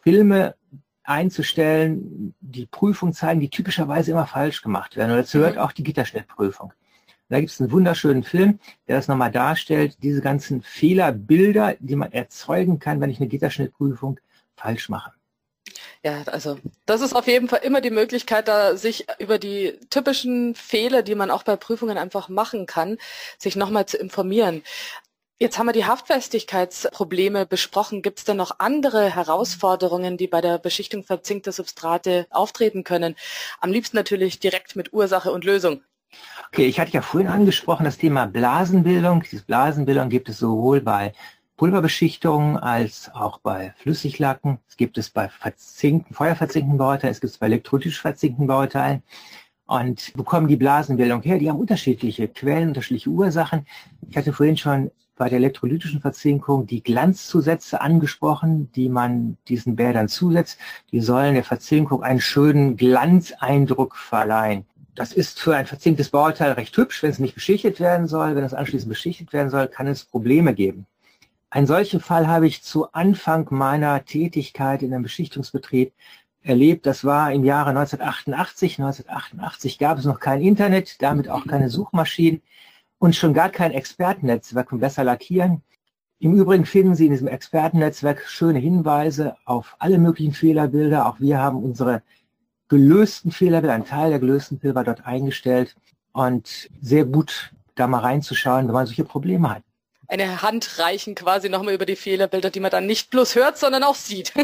Filme 0.00 0.54
einzustellen, 1.02 2.34
die 2.40 2.66
Prüfung 2.66 3.12
zeigen, 3.12 3.40
die 3.40 3.50
typischerweise 3.50 4.12
immer 4.12 4.26
falsch 4.26 4.62
gemacht 4.62 4.96
werden. 4.96 5.10
Und 5.10 5.16
dazu 5.16 5.38
gehört 5.38 5.56
mhm. 5.56 5.62
auch 5.62 5.72
die 5.72 5.82
Gitterschnittprüfung. 5.82 6.72
Da 7.28 7.40
gibt 7.40 7.50
es 7.50 7.60
einen 7.60 7.72
wunderschönen 7.72 8.22
Film, 8.22 8.60
der 8.86 8.96
das 8.96 9.08
nochmal 9.08 9.32
darstellt, 9.32 10.00
diese 10.04 10.20
ganzen 10.20 10.62
Fehlerbilder, 10.62 11.74
die 11.80 11.96
man 11.96 12.12
erzeugen 12.12 12.78
kann, 12.78 13.00
wenn 13.00 13.10
ich 13.10 13.18
eine 13.18 13.28
Gitterschnittprüfung 13.28 14.20
falsch 14.54 14.88
mache. 14.88 15.12
Ja, 16.04 16.22
also 16.26 16.58
das 16.84 17.00
ist 17.00 17.14
auf 17.14 17.28
jeden 17.28 17.48
Fall 17.48 17.60
immer 17.62 17.80
die 17.80 17.90
Möglichkeit, 17.90 18.48
da 18.48 18.76
sich 18.76 19.06
über 19.20 19.38
die 19.38 19.78
typischen 19.88 20.56
Fehler, 20.56 21.02
die 21.02 21.14
man 21.14 21.30
auch 21.30 21.44
bei 21.44 21.54
Prüfungen 21.54 21.96
einfach 21.96 22.28
machen 22.28 22.66
kann, 22.66 22.98
sich 23.38 23.54
nochmal 23.54 23.86
zu 23.86 23.98
informieren. 23.98 24.64
Jetzt 25.38 25.58
haben 25.58 25.66
wir 25.66 25.72
die 25.72 25.86
Haftfestigkeitsprobleme 25.86 27.46
besprochen. 27.46 28.02
Gibt 28.02 28.18
es 28.20 28.24
denn 28.24 28.36
noch 28.36 28.58
andere 28.58 29.14
Herausforderungen, 29.14 30.16
die 30.16 30.28
bei 30.28 30.40
der 30.40 30.58
Beschichtung 30.58 31.04
verzinkter 31.04 31.52
Substrate 31.52 32.26
auftreten 32.30 32.84
können? 32.84 33.16
Am 33.60 33.72
liebsten 33.72 33.96
natürlich 33.96 34.40
direkt 34.40 34.76
mit 34.76 34.92
Ursache 34.92 35.32
und 35.32 35.44
Lösung. 35.44 35.82
Okay, 36.48 36.66
ich 36.66 36.78
hatte 36.78 36.92
ja 36.92 37.02
vorhin 37.02 37.30
angesprochen 37.30 37.84
das 37.84 37.98
Thema 37.98 38.26
Blasenbildung. 38.26 39.24
Diese 39.30 39.44
Blasenbildung 39.44 40.10
gibt 40.10 40.28
es 40.28 40.38
sowohl 40.38 40.80
bei 40.80 41.12
Pulverbeschichtung 41.62 42.58
als 42.58 43.08
auch 43.14 43.38
bei 43.38 43.72
Flüssiglacken. 43.76 44.58
Es 44.68 44.76
gibt 44.76 44.98
es 44.98 45.10
bei 45.10 45.28
verzinkten, 45.28 46.12
feuerverzinkten 46.12 46.76
Bauteilen, 46.76 47.12
es 47.12 47.20
gibt 47.20 47.34
es 47.34 47.38
bei 47.38 47.46
elektrolytisch 47.46 48.00
verzinkten 48.00 48.48
Bauteilen. 48.48 49.04
Und 49.66 50.12
bekommen 50.14 50.48
die 50.48 50.56
Blasenbildung 50.56 51.22
her? 51.22 51.38
Die 51.38 51.48
haben 51.48 51.60
unterschiedliche 51.60 52.26
Quellen, 52.26 52.70
unterschiedliche 52.70 53.10
Ursachen. 53.10 53.64
Ich 54.10 54.16
hatte 54.16 54.32
vorhin 54.32 54.56
schon 54.56 54.90
bei 55.14 55.28
der 55.28 55.38
elektrolytischen 55.38 56.00
Verzinkung 56.00 56.66
die 56.66 56.82
Glanzzusätze 56.82 57.80
angesprochen, 57.80 58.72
die 58.72 58.88
man 58.88 59.36
diesen 59.46 59.76
Bädern 59.76 60.08
zusetzt. 60.08 60.58
Die 60.90 61.00
sollen 61.00 61.34
der 61.34 61.44
Verzinkung 61.44 62.02
einen 62.02 62.20
schönen 62.20 62.76
Glanzeindruck 62.76 63.94
verleihen. 63.94 64.66
Das 64.96 65.12
ist 65.12 65.38
für 65.38 65.54
ein 65.54 65.66
verzinktes 65.66 66.10
Bauteil 66.10 66.50
recht 66.54 66.76
hübsch, 66.76 67.04
wenn 67.04 67.10
es 67.10 67.20
nicht 67.20 67.36
beschichtet 67.36 67.78
werden 67.78 68.08
soll. 68.08 68.34
Wenn 68.34 68.42
es 68.42 68.52
anschließend 68.52 68.88
beschichtet 68.88 69.32
werden 69.32 69.50
soll, 69.50 69.68
kann 69.68 69.86
es 69.86 70.04
Probleme 70.04 70.54
geben. 70.54 70.88
Einen 71.52 71.66
solchen 71.66 72.00
Fall 72.00 72.28
habe 72.28 72.46
ich 72.46 72.62
zu 72.62 72.90
Anfang 72.92 73.46
meiner 73.50 74.06
Tätigkeit 74.06 74.82
in 74.82 74.94
einem 74.94 75.02
Beschichtungsbetrieb 75.02 75.92
erlebt. 76.40 76.86
Das 76.86 77.04
war 77.04 77.30
im 77.30 77.44
Jahre 77.44 77.68
1988. 77.68 78.78
1988 78.78 79.78
gab 79.78 79.98
es 79.98 80.06
noch 80.06 80.18
kein 80.18 80.40
Internet, 80.40 81.02
damit 81.02 81.28
auch 81.28 81.46
keine 81.46 81.68
Suchmaschinen 81.68 82.40
und 82.96 83.14
schon 83.14 83.34
gar 83.34 83.50
kein 83.50 83.70
Expertennetzwerk 83.70 84.70
von 84.70 84.80
Besser 84.80 85.04
Lackieren. 85.04 85.60
Im 86.20 86.32
Übrigen 86.32 86.64
finden 86.64 86.94
Sie 86.94 87.04
in 87.04 87.12
diesem 87.12 87.28
Expertennetzwerk 87.28 88.22
schöne 88.26 88.58
Hinweise 88.58 89.36
auf 89.44 89.76
alle 89.78 89.98
möglichen 89.98 90.32
Fehlerbilder. 90.32 91.06
Auch 91.06 91.20
wir 91.20 91.38
haben 91.38 91.62
unsere 91.62 92.02
gelösten 92.68 93.30
Fehlerbilder, 93.30 93.74
einen 93.74 93.84
Teil 93.84 94.08
der 94.08 94.20
gelösten 94.20 94.58
Fehler 94.58 94.84
dort 94.84 95.04
eingestellt 95.04 95.76
und 96.12 96.70
sehr 96.80 97.04
gut 97.04 97.52
da 97.74 97.86
mal 97.88 97.98
reinzuschauen, 97.98 98.68
wenn 98.68 98.74
man 98.74 98.86
solche 98.86 99.04
Probleme 99.04 99.50
hat. 99.50 99.62
Eine 100.12 100.42
Hand 100.42 100.78
reichen 100.78 101.14
quasi 101.14 101.48
nochmal 101.48 101.72
über 101.72 101.86
die 101.86 101.96
Fehlerbilder, 101.96 102.50
die 102.50 102.60
man 102.60 102.70
dann 102.70 102.84
nicht 102.84 103.08
bloß 103.08 103.34
hört, 103.34 103.56
sondern 103.56 103.82
auch 103.82 103.94
sieht. 103.94 104.34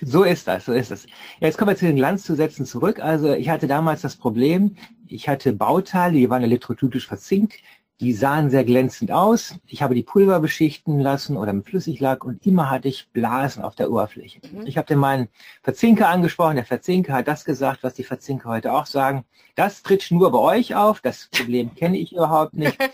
So 0.00 0.24
ist 0.24 0.48
das, 0.48 0.64
so 0.64 0.72
ist 0.72 0.90
es. 0.90 1.06
Jetzt 1.40 1.58
kommen 1.58 1.70
wir 1.70 1.76
zu 1.76 1.84
den 1.84 1.96
Glanzzusätzen 1.96 2.64
zurück. 2.64 3.00
Also 3.00 3.34
ich 3.34 3.50
hatte 3.50 3.66
damals 3.66 4.00
das 4.00 4.16
Problem, 4.16 4.76
ich 5.06 5.28
hatte 5.28 5.52
Bauteile, 5.52 6.14
die 6.14 6.30
waren 6.30 6.42
elektrolytisch 6.42 7.06
verzinkt, 7.06 7.56
die 8.00 8.12
sahen 8.12 8.50
sehr 8.50 8.64
glänzend 8.64 9.12
aus. 9.12 9.54
Ich 9.66 9.82
habe 9.82 9.94
die 9.94 10.02
Pulver 10.02 10.40
beschichten 10.40 10.98
lassen 10.98 11.36
oder 11.36 11.52
mit 11.52 11.66
Flüssiglack 11.66 12.24
und 12.24 12.44
immer 12.44 12.68
hatte 12.68 12.88
ich 12.88 13.08
Blasen 13.12 13.62
auf 13.62 13.76
der 13.76 13.90
Oberfläche. 13.90 14.40
Mhm. 14.52 14.66
Ich 14.66 14.76
habe 14.76 14.86
den 14.86 14.98
meinen 14.98 15.28
Verzinker 15.62 16.08
angesprochen. 16.08 16.56
Der 16.56 16.64
Verzinker 16.64 17.12
hat 17.12 17.28
das 17.28 17.44
gesagt, 17.44 17.82
was 17.82 17.94
die 17.94 18.02
Verzinker 18.02 18.48
heute 18.48 18.72
auch 18.72 18.86
sagen. 18.86 19.24
Das 19.54 19.82
tritt 19.82 20.10
nur 20.10 20.32
bei 20.32 20.38
euch 20.38 20.74
auf. 20.74 21.00
Das 21.00 21.28
Problem 21.28 21.74
kenne 21.76 21.96
ich 21.98 22.12
überhaupt 22.12 22.54
nicht. 22.54 22.76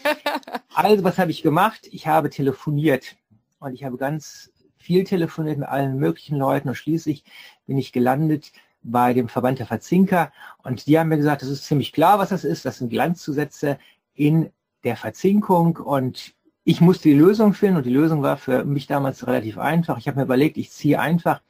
Also 0.73 1.05
was 1.05 1.19
habe 1.19 1.33
ich 1.33 1.43
gemacht? 1.43 1.89
Ich 1.91 2.07
habe 2.07 2.31
telefoniert 2.31 3.17
und 3.59 3.75
ich 3.75 3.85
habe 3.85 3.99
ganz 3.99 4.51
viel 4.79 5.05
telefoniert 5.05 5.59
mit 5.59 5.69
allen 5.69 5.99
möglichen 5.99 6.39
Leuten 6.39 6.69
und 6.69 6.75
schließlich 6.75 7.25
bin 7.67 7.77
ich 7.77 7.93
gelandet 7.93 8.53
bei 8.83 9.13
dem 9.13 9.29
Verband 9.29 9.59
der 9.59 9.67
Verzinker 9.67 10.33
und 10.63 10.87
die 10.87 10.99
haben 10.99 11.09
mir 11.09 11.19
gesagt, 11.19 11.43
das 11.43 11.49
ist 11.49 11.65
ziemlich 11.65 11.93
klar, 11.93 12.19
was 12.19 12.31
das 12.31 12.45
ist. 12.45 12.65
Das 12.65 12.79
sind 12.79 12.89
Glanzzusätze 12.89 13.79
in 14.15 14.51
der 14.85 14.97
Verzinkung 14.97 15.77
und 15.77 16.35
ich 16.65 16.81
musste 16.81 17.09
die 17.09 17.15
Lösung 17.15 17.55
finden 17.55 17.79
und 17.79 17.87
die 17.87 17.93
Lösung 17.93 18.23
war 18.23 18.37
für 18.37 18.65
mich 18.65 18.87
damals 18.87 19.27
relativ 19.27 19.59
einfach. 19.59 19.99
Ich 19.99 20.07
habe 20.07 20.19
mir 20.19 20.25
überlegt, 20.25 20.57
ich 20.57 20.71
ziehe 20.71 21.01
einfach 21.01 21.41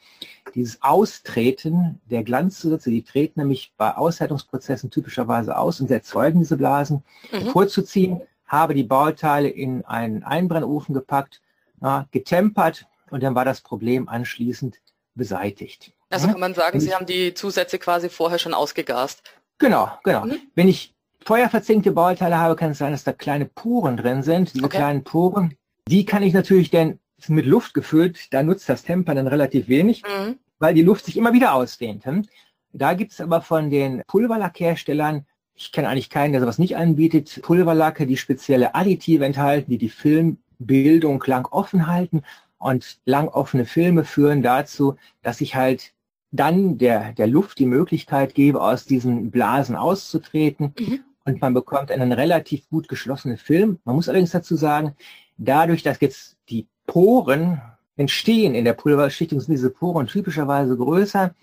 dieses 0.54 0.82
Austreten 0.82 2.00
der 2.06 2.22
Glanzzusätze, 2.22 2.90
die 2.90 3.02
treten 3.02 3.40
nämlich 3.40 3.72
bei 3.76 3.96
Aushärtungsprozessen 3.96 4.90
typischerweise 4.90 5.56
aus 5.56 5.80
und 5.80 5.90
erzeugen 5.90 6.40
diese 6.40 6.56
Blasen, 6.56 7.02
mhm. 7.32 7.46
vorzuziehen, 7.50 8.20
habe 8.46 8.74
die 8.74 8.84
Bauteile 8.84 9.48
in 9.48 9.84
einen 9.84 10.22
Einbrennofen 10.22 10.94
gepackt, 10.94 11.40
na, 11.80 12.06
getempert 12.10 12.86
und 13.10 13.22
dann 13.22 13.34
war 13.34 13.44
das 13.44 13.60
Problem 13.60 14.08
anschließend 14.08 14.80
beseitigt. 15.14 15.92
Also 16.08 16.26
kann 16.26 16.40
man 16.40 16.54
sagen, 16.54 16.80
Sie 16.80 16.94
haben 16.94 17.06
die 17.06 17.34
Zusätze 17.34 17.78
quasi 17.78 18.08
vorher 18.08 18.38
schon 18.38 18.54
ausgegast. 18.54 19.22
Genau, 19.58 19.90
genau. 20.02 20.24
Mhm. 20.24 20.40
Wenn 20.54 20.68
ich 20.68 20.94
feuerverzinkte 21.24 21.92
Bauteile 21.92 22.38
habe, 22.38 22.56
kann 22.56 22.72
es 22.72 22.78
sein, 22.78 22.92
dass 22.92 23.04
da 23.04 23.12
kleine 23.12 23.46
Poren 23.46 23.96
drin 23.96 24.22
sind. 24.22 24.54
Diese 24.54 24.64
okay. 24.64 24.78
kleinen 24.78 25.04
Poren, 25.04 25.54
die 25.88 26.04
kann 26.04 26.22
ich 26.22 26.32
natürlich 26.32 26.70
dann 26.70 26.98
mit 27.28 27.46
Luft 27.46 27.74
gefüllt, 27.74 28.32
da 28.32 28.42
nutzt 28.42 28.68
das 28.68 28.82
Temper 28.82 29.14
dann 29.14 29.26
relativ 29.26 29.68
wenig, 29.68 30.02
mhm. 30.02 30.36
weil 30.58 30.74
die 30.74 30.82
Luft 30.82 31.04
sich 31.04 31.16
immer 31.16 31.32
wieder 31.32 31.54
ausdehnt. 31.54 32.06
Hm? 32.06 32.26
Da 32.72 32.94
gibt 32.94 33.12
es 33.12 33.20
aber 33.20 33.42
von 33.42 33.70
den 33.70 34.02
Pulverlackherstellern, 34.06 35.26
ich 35.54 35.72
kenne 35.72 35.88
eigentlich 35.88 36.08
keinen, 36.08 36.32
der 36.32 36.40
sowas 36.40 36.58
nicht 36.58 36.76
anbietet, 36.76 37.40
Pulverlacke, 37.42 38.06
die 38.06 38.16
spezielle 38.16 38.74
Additive 38.74 39.24
enthalten, 39.26 39.70
die 39.70 39.78
die 39.78 39.90
Filmbildung 39.90 41.22
lang 41.26 41.46
offen 41.50 41.86
halten 41.86 42.22
und 42.58 42.98
lang 43.04 43.28
offene 43.28 43.66
Filme 43.66 44.04
führen 44.04 44.42
dazu, 44.42 44.96
dass 45.22 45.40
ich 45.40 45.54
halt 45.54 45.92
dann 46.30 46.78
der, 46.78 47.12
der 47.12 47.26
Luft 47.26 47.58
die 47.58 47.66
Möglichkeit 47.66 48.34
gebe, 48.34 48.62
aus 48.62 48.84
diesen 48.84 49.30
Blasen 49.30 49.76
auszutreten 49.76 50.74
mhm. 50.78 51.00
Und 51.30 51.40
man 51.40 51.54
bekommt 51.54 51.90
einen 51.90 52.12
relativ 52.12 52.68
gut 52.68 52.88
geschlossenen 52.88 53.36
Film. 53.36 53.78
Man 53.84 53.96
muss 53.96 54.08
allerdings 54.08 54.30
dazu 54.30 54.56
sagen, 54.56 54.96
dadurch, 55.38 55.82
dass 55.82 56.00
jetzt 56.00 56.36
die 56.48 56.66
Poren 56.86 57.60
entstehen 57.96 58.54
in 58.54 58.64
der 58.64 58.72
Pulverschichtung, 58.74 59.40
sind 59.40 59.52
diese 59.52 59.70
Poren 59.70 60.06
typischerweise 60.06 60.76
größer 60.76 61.34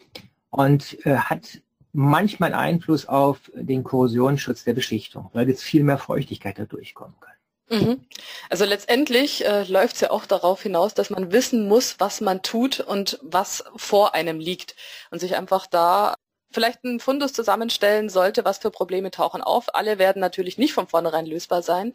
und 0.50 1.06
äh, 1.06 1.16
hat 1.16 1.62
manchmal 1.94 2.54
Einfluss 2.54 3.08
auf 3.08 3.52
den 3.56 3.84
Korrosionsschutz 3.84 4.64
der 4.64 4.74
Beschichtung, 4.74 5.30
weil 5.34 5.50
jetzt 5.50 5.64
viel 5.64 5.84
mehr 5.84 5.98
Feuchtigkeit 5.98 6.60
da 6.60 6.66
durchkommen 6.66 7.16
kann. 7.20 7.34
Mhm. 7.70 8.06
Also 8.50 8.66
letztendlich 8.66 9.46
äh, 9.46 9.64
läuft 9.64 9.96
es 9.96 10.02
ja 10.02 10.12
auch 10.12 10.26
darauf 10.26 10.64
hinaus, 10.64 10.94
dass 10.94 11.10
man 11.10 11.32
wissen 11.32 11.68
muss, 11.68 12.00
was 12.00 12.22
man 12.22 12.42
tut 12.42 12.80
und 12.80 13.20
was 13.22 13.64
vor 13.76 14.16
einem 14.16 14.40
liegt 14.40 14.76
und 15.12 15.20
sich 15.20 15.36
einfach 15.36 15.68
da 15.68 16.16
vielleicht 16.58 16.84
einen 16.84 17.00
Fundus 17.00 17.34
zusammenstellen 17.34 18.10
sollte, 18.10 18.44
was 18.44 18.58
für 18.58 18.72
Probleme 18.72 19.12
tauchen 19.12 19.44
auf. 19.44 19.76
Alle 19.76 20.00
werden 20.00 20.20
natürlich 20.20 20.58
nicht 20.58 20.74
von 20.74 20.88
vornherein 20.88 21.28
lösbar 21.28 21.62
sein. 21.62 21.94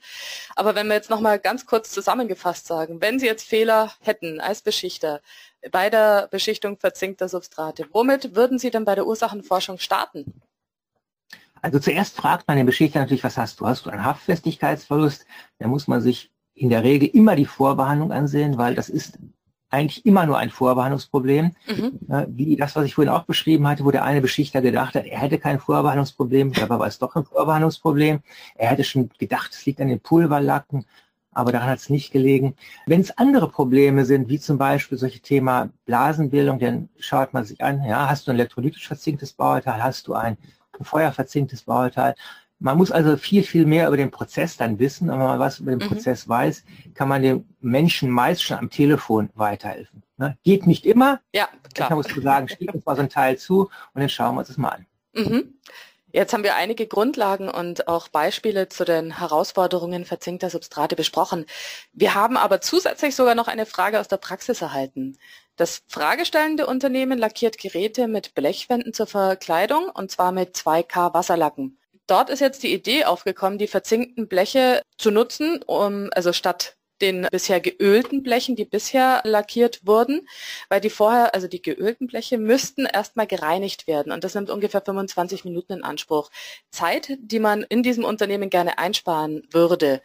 Aber 0.54 0.76
wenn 0.76 0.86
wir 0.86 0.94
jetzt 0.94 1.10
nochmal 1.10 1.40
ganz 1.40 1.66
kurz 1.66 1.90
zusammengefasst 1.90 2.68
sagen, 2.68 3.00
wenn 3.00 3.18
Sie 3.18 3.26
jetzt 3.26 3.42
Fehler 3.42 3.90
hätten 4.00 4.40
als 4.40 4.62
Beschichter 4.62 5.20
bei 5.72 5.90
der 5.90 6.28
Beschichtung 6.30 6.78
verzinkter 6.78 7.28
Substrate, 7.28 7.88
womit 7.90 8.36
würden 8.36 8.60
Sie 8.60 8.70
denn 8.70 8.84
bei 8.84 8.94
der 8.94 9.04
Ursachenforschung 9.04 9.78
starten? 9.78 10.40
Also 11.60 11.80
zuerst 11.80 12.16
fragt 12.16 12.46
man 12.46 12.56
den 12.56 12.66
Beschichter 12.66 13.00
natürlich, 13.00 13.24
was 13.24 13.36
hast 13.36 13.58
du? 13.58 13.66
Hast 13.66 13.84
du 13.84 13.90
einen 13.90 14.04
Haftfestigkeitsverlust? 14.04 15.26
Da 15.58 15.66
muss 15.66 15.88
man 15.88 16.00
sich 16.00 16.30
in 16.54 16.70
der 16.70 16.84
Regel 16.84 17.08
immer 17.08 17.34
die 17.34 17.46
Vorbehandlung 17.46 18.12
ansehen, 18.12 18.58
weil 18.58 18.76
das 18.76 18.88
ist 18.88 19.18
eigentlich 19.72 20.04
immer 20.06 20.26
nur 20.26 20.38
ein 20.38 20.50
Vorbehandlungsproblem. 20.50 21.52
Mhm. 21.66 21.98
Wie 22.28 22.56
das, 22.56 22.76
was 22.76 22.84
ich 22.84 22.94
vorhin 22.94 23.12
auch 23.12 23.24
beschrieben 23.24 23.66
hatte, 23.66 23.84
wo 23.84 23.90
der 23.90 24.04
eine 24.04 24.20
Beschichter 24.20 24.60
gedacht 24.60 24.94
hat, 24.94 25.06
er 25.06 25.18
hätte 25.18 25.38
kein 25.38 25.58
Vorbehandlungsproblem, 25.60 26.52
dabei 26.52 26.78
war 26.78 26.86
es 26.86 26.98
doch 26.98 27.16
ein 27.16 27.24
Vorbehandlungsproblem. 27.24 28.20
Er 28.54 28.68
hätte 28.68 28.84
schon 28.84 29.10
gedacht, 29.18 29.52
es 29.52 29.64
liegt 29.66 29.80
an 29.80 29.88
den 29.88 30.00
Pulverlacken, 30.00 30.84
aber 31.32 31.52
daran 31.52 31.68
hat 31.68 31.78
es 31.78 31.90
nicht 31.90 32.12
gelegen. 32.12 32.54
Wenn 32.86 33.00
es 33.00 33.16
andere 33.16 33.48
Probleme 33.48 34.04
sind, 34.04 34.28
wie 34.28 34.38
zum 34.38 34.58
Beispiel 34.58 34.98
solche 34.98 35.20
Thema 35.20 35.70
Blasenbildung, 35.86 36.58
dann 36.58 36.88
schaut 36.98 37.32
man 37.32 37.44
sich 37.44 37.62
an, 37.62 37.82
ja, 37.84 38.08
hast 38.08 38.26
du 38.26 38.30
ein 38.30 38.36
elektrolytisch 38.36 38.86
verzinktes 38.86 39.32
Bauteil, 39.32 39.82
hast 39.82 40.06
du 40.06 40.14
ein 40.14 40.36
ein 40.78 40.84
feuerverzinktes 40.84 41.62
Bauteil. 41.62 42.14
Man 42.62 42.78
muss 42.78 42.92
also 42.92 43.16
viel, 43.16 43.42
viel 43.42 43.66
mehr 43.66 43.88
über 43.88 43.96
den 43.96 44.12
Prozess 44.12 44.56
dann 44.56 44.78
wissen. 44.78 45.08
wenn 45.08 45.18
man 45.18 45.40
was 45.40 45.58
über 45.58 45.72
den 45.72 45.80
mhm. 45.80 45.88
Prozess 45.88 46.28
weiß, 46.28 46.64
kann 46.94 47.08
man 47.08 47.22
dem 47.22 47.44
Menschen 47.60 48.08
meist 48.08 48.44
schon 48.44 48.56
am 48.56 48.70
Telefon 48.70 49.30
weiterhelfen. 49.34 50.04
Ne? 50.16 50.38
Geht 50.44 50.66
nicht 50.66 50.86
immer. 50.86 51.20
Ja, 51.34 51.48
klar. 51.74 51.88
Dann 51.88 51.98
musst 51.98 52.14
du 52.14 52.20
sagen, 52.20 52.48
schieb 52.48 52.72
uns 52.72 52.86
mal 52.86 52.94
so 52.94 53.02
ein 53.02 53.08
Teil 53.08 53.36
zu 53.36 53.62
und 53.62 54.00
dann 54.00 54.08
schauen 54.08 54.36
wir 54.36 54.40
uns 54.40 54.48
das 54.48 54.58
mal 54.58 54.68
an. 54.68 54.86
Mhm. 55.12 55.54
Jetzt 56.12 56.34
haben 56.34 56.44
wir 56.44 56.54
einige 56.54 56.86
Grundlagen 56.86 57.48
und 57.48 57.88
auch 57.88 58.08
Beispiele 58.08 58.68
zu 58.68 58.84
den 58.84 59.18
Herausforderungen 59.18 60.04
verzinkter 60.04 60.50
Substrate 60.50 60.94
besprochen. 60.94 61.46
Wir 61.94 62.14
haben 62.14 62.36
aber 62.36 62.60
zusätzlich 62.60 63.16
sogar 63.16 63.34
noch 63.34 63.48
eine 63.48 63.66
Frage 63.66 63.98
aus 63.98 64.08
der 64.08 64.18
Praxis 64.18 64.60
erhalten. 64.60 65.16
Das 65.56 65.82
fragestellende 65.88 66.66
Unternehmen 66.66 67.18
lackiert 67.18 67.58
Geräte 67.58 68.08
mit 68.08 68.34
Blechwänden 68.34 68.92
zur 68.92 69.06
Verkleidung 69.06 69.88
und 69.88 70.10
zwar 70.10 70.32
mit 70.32 70.54
2K 70.54 71.14
Wasserlacken. 71.14 71.78
Dort 72.06 72.30
ist 72.30 72.40
jetzt 72.40 72.62
die 72.62 72.72
Idee 72.72 73.04
aufgekommen, 73.04 73.58
die 73.58 73.68
verzinkten 73.68 74.28
Bleche 74.28 74.82
zu 74.98 75.10
nutzen, 75.10 75.62
um 75.66 76.08
also 76.12 76.32
statt 76.32 76.76
den 77.02 77.26
bisher 77.30 77.60
geölten 77.60 78.22
Blechen, 78.22 78.56
die 78.56 78.64
bisher 78.64 79.20
lackiert 79.24 79.84
wurden, 79.84 80.26
weil 80.68 80.80
die 80.80 80.88
vorher, 80.88 81.34
also 81.34 81.48
die 81.48 81.60
geölten 81.60 82.06
Bleche 82.06 82.38
müssten 82.38 82.86
erstmal 82.86 83.26
gereinigt 83.26 83.86
werden 83.86 84.12
und 84.12 84.24
das 84.24 84.34
nimmt 84.34 84.50
ungefähr 84.50 84.80
25 84.80 85.44
Minuten 85.44 85.74
in 85.74 85.84
Anspruch. 85.84 86.30
Zeit, 86.70 87.18
die 87.20 87.40
man 87.40 87.64
in 87.64 87.82
diesem 87.82 88.04
Unternehmen 88.04 88.48
gerne 88.48 88.78
einsparen 88.78 89.42
würde. 89.50 90.00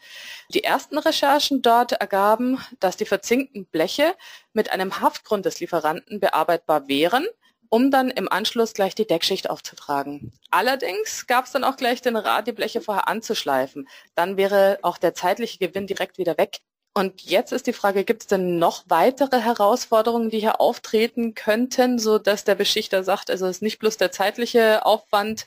Die 0.54 0.64
ersten 0.64 0.98
Recherchen 0.98 1.62
dort 1.62 1.94
ergaben, 1.94 2.60
dass 2.80 2.98
die 2.98 3.06
verzinkten 3.06 3.66
Bleche 3.66 4.16
mit 4.54 4.72
einem 4.72 5.00
Haftgrund 5.00 5.46
des 5.46 5.60
Lieferanten 5.60 6.20
bearbeitbar 6.20 6.88
wären 6.88 7.28
um 7.70 7.92
dann 7.92 8.10
im 8.10 8.32
Anschluss 8.32 8.74
gleich 8.74 8.96
die 8.96 9.08
Deckschicht 9.08 9.50
aufzutragen. 9.50 10.32
Allerdings 10.52 11.28
gab 11.28 11.46
es 11.46 11.52
dann 11.52 11.64
auch 11.64 11.78
gleich 11.78 12.02
den 12.02 12.16
Rat, 12.16 12.48
die 12.48 12.52
Bleche 12.52 12.82
vorher 12.82 13.08
anzuschleifen. 13.08 13.88
Dann 14.16 14.38
wäre 14.38 14.80
auch 14.82 14.98
der 14.98 15.14
zeitliche 15.14 15.60
Gewinn 15.60 15.88
direkt 15.88 16.18
wieder 16.18 16.38
weg. 16.38 16.60
Und 16.94 17.22
jetzt 17.22 17.52
ist 17.52 17.68
die 17.68 17.74
Frage, 17.74 18.04
gibt 18.04 18.24
es 18.24 18.28
denn 18.28 18.58
noch 18.58 18.84
weitere 18.88 19.40
Herausforderungen, 19.40 20.32
die 20.32 20.40
hier 20.40 20.60
auftreten 20.60 21.36
könnten, 21.36 22.00
so 22.00 22.18
dass 22.18 22.44
der 22.44 22.56
Beschichter 22.56 23.04
sagt, 23.04 23.30
also 23.30 23.46
es 23.46 23.58
ist 23.58 23.62
nicht 23.62 23.78
bloß 23.78 23.98
der 23.98 24.12
zeitliche 24.12 24.84
Aufwand, 24.84 25.46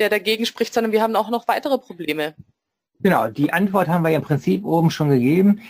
der 0.00 0.08
dagegen 0.08 0.44
spricht, 0.44 0.74
sondern 0.74 0.90
wir 0.90 1.00
haben 1.00 1.14
auch 1.14 1.30
noch 1.30 1.46
weitere 1.46 1.78
Probleme. 1.78 2.34
Genau, 3.00 3.28
die 3.28 3.52
Antwort 3.52 3.86
haben 3.86 4.02
wir 4.02 4.10
ja 4.10 4.18
im 4.18 4.24
Prinzip 4.24 4.64
oben 4.64 4.90
schon 4.90 5.10
gegeben. 5.10 5.62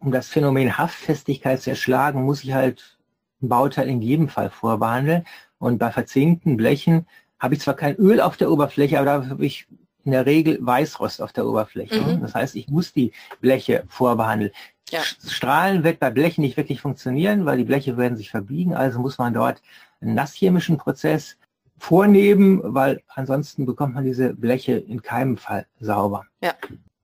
Um 0.00 0.10
das 0.10 0.28
Phänomen 0.28 0.76
Haftfestigkeit 0.76 1.62
zu 1.62 1.70
erschlagen, 1.70 2.24
muss 2.24 2.42
ich 2.42 2.52
halt 2.52 2.93
Bauteil 3.40 3.88
in 3.88 4.02
jedem 4.02 4.28
Fall 4.28 4.50
vorbehandeln. 4.50 5.24
Und 5.58 5.78
bei 5.78 5.90
verzinkten 5.90 6.56
Blechen 6.56 7.06
habe 7.38 7.54
ich 7.54 7.60
zwar 7.60 7.74
kein 7.74 7.96
Öl 7.96 8.20
auf 8.20 8.36
der 8.36 8.50
Oberfläche, 8.50 8.98
aber 8.98 9.06
da 9.06 9.28
habe 9.28 9.46
ich 9.46 9.66
in 10.04 10.12
der 10.12 10.26
Regel 10.26 10.58
Weißrost 10.60 11.22
auf 11.22 11.32
der 11.32 11.46
Oberfläche. 11.46 12.00
Mhm. 12.00 12.20
Das 12.20 12.34
heißt, 12.34 12.54
ich 12.56 12.68
muss 12.68 12.92
die 12.92 13.12
Bleche 13.40 13.84
vorbehandeln. 13.88 14.50
Ja. 14.90 15.00
Strahlen 15.02 15.82
wird 15.82 15.98
bei 15.98 16.10
Blechen 16.10 16.42
nicht 16.42 16.56
wirklich 16.56 16.80
funktionieren, 16.80 17.46
weil 17.46 17.56
die 17.58 17.64
Bleche 17.64 17.96
werden 17.96 18.16
sich 18.16 18.30
verbiegen. 18.30 18.74
Also 18.74 19.00
muss 19.00 19.18
man 19.18 19.32
dort 19.32 19.62
einen 20.00 20.14
nasschemischen 20.14 20.76
Prozess 20.76 21.38
vornehmen, 21.78 22.60
weil 22.62 23.02
ansonsten 23.08 23.66
bekommt 23.66 23.94
man 23.94 24.04
diese 24.04 24.34
Bleche 24.34 24.72
in 24.72 25.02
keinem 25.02 25.36
Fall 25.36 25.66
sauber. 25.80 26.26
Ja. 26.42 26.54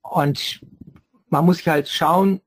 Und 0.02 0.60
man 1.28 1.44
muss 1.44 1.66
halt 1.66 1.88
schauen, 1.88 2.40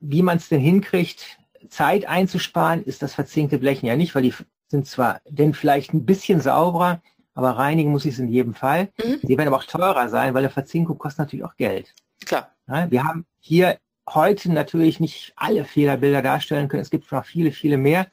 wie 0.00 0.22
man 0.22 0.38
es 0.38 0.48
denn 0.48 0.60
hinkriegt, 0.60 1.38
Zeit 1.68 2.08
einzusparen, 2.08 2.82
ist 2.82 3.02
das 3.02 3.14
verzinkte 3.14 3.58
Blechen 3.58 3.86
ja 3.86 3.96
nicht, 3.96 4.14
weil 4.14 4.22
die 4.22 4.34
sind 4.68 4.86
zwar 4.86 5.20
denn 5.28 5.54
vielleicht 5.54 5.94
ein 5.94 6.06
bisschen 6.06 6.40
sauberer, 6.40 7.00
aber 7.34 7.50
reinigen 7.50 7.92
muss 7.92 8.04
ich 8.04 8.14
es 8.14 8.18
in 8.18 8.28
jedem 8.28 8.54
Fall. 8.54 8.88
Mhm. 9.02 9.18
Sie 9.22 9.36
werden 9.36 9.48
aber 9.48 9.58
auch 9.58 9.64
teurer 9.64 10.08
sein, 10.08 10.34
weil 10.34 10.42
der 10.42 10.50
Verzinkung 10.50 10.98
kostet 10.98 11.20
natürlich 11.20 11.44
auch 11.44 11.56
Geld. 11.56 11.94
Klar. 12.24 12.50
Ja, 12.68 12.90
wir 12.90 13.04
haben 13.04 13.26
hier 13.38 13.78
heute 14.08 14.52
natürlich 14.52 15.00
nicht 15.00 15.32
alle 15.36 15.64
Fehlerbilder 15.64 16.22
darstellen 16.22 16.68
können. 16.68 16.82
Es 16.82 16.90
gibt 16.90 17.10
noch 17.10 17.24
viele, 17.24 17.52
viele 17.52 17.76
mehr. 17.76 18.06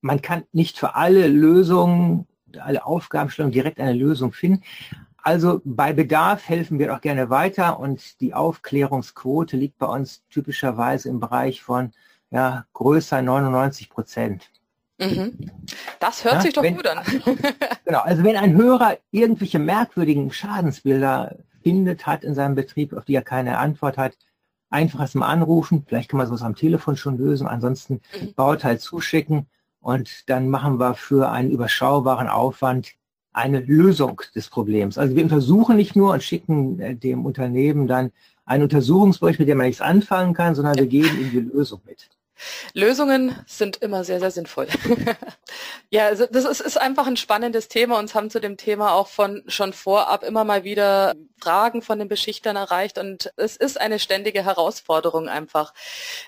Man 0.00 0.22
kann 0.22 0.44
nicht 0.52 0.78
für 0.78 0.94
alle 0.94 1.26
Lösungen, 1.26 2.26
alle 2.58 2.86
Aufgabenstellungen 2.86 3.52
direkt 3.52 3.80
eine 3.80 3.92
Lösung 3.92 4.32
finden. 4.32 4.62
Also 5.16 5.60
bei 5.64 5.92
Bedarf 5.92 6.48
helfen 6.48 6.78
wir 6.78 6.94
auch 6.94 7.00
gerne 7.00 7.30
weiter 7.30 7.80
und 7.80 8.20
die 8.20 8.32
Aufklärungsquote 8.32 9.56
liegt 9.56 9.78
bei 9.78 9.86
uns 9.86 10.22
typischerweise 10.30 11.08
im 11.08 11.18
Bereich 11.18 11.62
von 11.62 11.90
ja, 12.30 12.66
größer 12.72 13.22
99 13.22 13.90
Prozent. 13.90 14.50
Mhm. 14.98 15.50
Das 16.00 16.24
hört 16.24 16.36
ja, 16.36 16.40
sich 16.40 16.54
doch 16.54 16.62
wenn, 16.62 16.76
gut 16.76 16.86
an. 16.86 17.04
genau, 17.84 18.00
also 18.00 18.24
wenn 18.24 18.36
ein 18.36 18.56
Hörer 18.56 18.98
irgendwelche 19.10 19.58
merkwürdigen 19.58 20.32
Schadensbilder 20.32 21.36
findet, 21.62 22.06
hat 22.06 22.24
in 22.24 22.34
seinem 22.34 22.54
Betrieb, 22.54 22.92
auf 22.92 23.04
die 23.04 23.14
er 23.14 23.22
keine 23.22 23.58
Antwort 23.58 23.98
hat, 23.98 24.16
einfach 24.70 25.00
erstmal 25.00 25.30
anrufen, 25.30 25.84
vielleicht 25.86 26.10
kann 26.10 26.18
man 26.18 26.26
sowas 26.26 26.42
am 26.42 26.56
Telefon 26.56 26.96
schon 26.96 27.18
lösen, 27.18 27.46
ansonsten 27.46 28.00
mhm. 28.20 28.34
Bauteil 28.34 28.78
zuschicken 28.78 29.46
und 29.80 30.28
dann 30.28 30.48
machen 30.48 30.78
wir 30.80 30.94
für 30.94 31.30
einen 31.30 31.50
überschaubaren 31.50 32.28
Aufwand 32.28 32.92
eine 33.32 33.60
Lösung 33.60 34.22
des 34.34 34.48
Problems. 34.48 34.96
Also 34.96 35.14
wir 35.14 35.22
untersuchen 35.22 35.76
nicht 35.76 35.94
nur 35.94 36.14
und 36.14 36.22
schicken 36.22 36.80
äh, 36.80 36.96
dem 36.96 37.26
Unternehmen 37.26 37.86
dann 37.86 38.10
einen 38.46 38.62
Untersuchungsbericht, 38.62 39.38
mit 39.38 39.48
dem 39.48 39.58
man 39.58 39.66
nichts 39.66 39.82
anfangen 39.82 40.32
kann, 40.32 40.54
sondern 40.54 40.76
wir 40.76 40.86
geben 40.86 41.20
ihm 41.20 41.30
die 41.30 41.40
Lösung 41.40 41.80
mit. 41.84 42.08
Lösungen 42.74 43.42
sind 43.46 43.76
immer 43.78 44.04
sehr, 44.04 44.20
sehr 44.20 44.30
sinnvoll. 44.30 44.68
ja, 45.90 46.06
also 46.06 46.26
das 46.26 46.44
ist, 46.44 46.60
ist 46.60 46.80
einfach 46.80 47.06
ein 47.06 47.16
spannendes 47.16 47.68
Thema. 47.68 47.98
Uns 47.98 48.14
haben 48.14 48.30
zu 48.30 48.40
dem 48.40 48.56
Thema 48.56 48.92
auch 48.92 49.08
von 49.08 49.42
schon 49.46 49.72
vorab 49.72 50.22
immer 50.22 50.44
mal 50.44 50.64
wieder 50.64 51.14
Fragen 51.40 51.82
von 51.82 51.98
den 51.98 52.08
Beschichtern 52.08 52.56
erreicht 52.56 52.98
und 52.98 53.32
es 53.36 53.56
ist 53.56 53.80
eine 53.80 53.98
ständige 53.98 54.44
Herausforderung 54.44 55.28
einfach. 55.28 55.74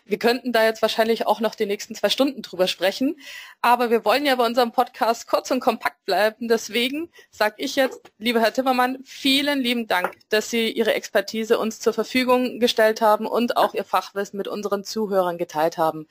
Wir 0.05 0.19
könnten 0.19 0.53
da 0.53 0.65
jetzt 0.65 0.83
wahrscheinlich 0.83 1.27
auch 1.27 1.41
noch 1.41 1.55
die 1.55 1.67
nächsten 1.67 1.95
zwei 1.95 2.09
Stunden 2.09 2.43
drüber 2.43 2.69
sprechen, 2.69 3.17
aber 3.63 3.91
wir 3.91 4.05
wollen 4.05 4.27
ja 4.27 4.37
bei 4.37 4.45
unserem 4.45 4.73
Podcast 4.73 5.27
kurz 5.27 5.51
und 5.51 5.61
kompakt 5.61 6.05
bleiben. 6.05 6.49
Deswegen 6.49 7.11
sage 7.31 7.57
ich 7.59 7.77
jetzt, 7.77 8.13
lieber 8.19 8.41
Herr 8.41 8.53
Timmermann, 8.53 8.99
vielen 9.05 9.61
lieben 9.61 9.87
Dank, 9.87 10.17
dass 10.29 10.51
Sie 10.51 10.71
Ihre 10.71 10.95
Expertise 10.95 11.59
uns 11.59 11.81
zur 11.81 11.93
Verfügung 11.93 12.61
gestellt 12.61 13.01
haben 13.01 13.27
und 13.27 13.57
auch 13.57 13.75
Ihr 13.75 13.85
Fachwissen 13.85 14.37
mit 14.37 14.49
unseren 14.49 14.85
Zuhörern 14.85 15.39
geteilt 15.39 15.79
haben. 15.99 16.09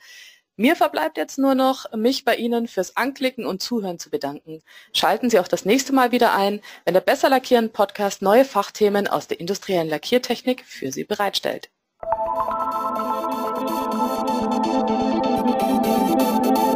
Mir 0.60 0.74
verbleibt 0.74 1.16
jetzt 1.16 1.38
nur 1.38 1.54
noch, 1.54 1.92
mich 1.92 2.24
bei 2.24 2.34
Ihnen 2.34 2.66
fürs 2.66 2.96
Anklicken 2.96 3.46
und 3.46 3.62
Zuhören 3.62 4.00
zu 4.00 4.10
bedanken. 4.10 4.62
Schalten 4.92 5.30
Sie 5.30 5.38
auch 5.38 5.46
das 5.46 5.64
nächste 5.64 5.92
Mal 5.92 6.10
wieder 6.10 6.34
ein, 6.34 6.60
wenn 6.84 6.94
der 6.94 7.00
Besser 7.00 7.28
Lackieren 7.28 7.70
Podcast 7.70 8.22
neue 8.22 8.44
Fachthemen 8.44 9.06
aus 9.06 9.28
der 9.28 9.38
industriellen 9.38 9.88
Lackiertechnik 9.88 10.64
für 10.66 10.90
Sie 10.90 11.04
bereitstellt. 11.04 11.70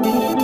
Musik 0.05 0.42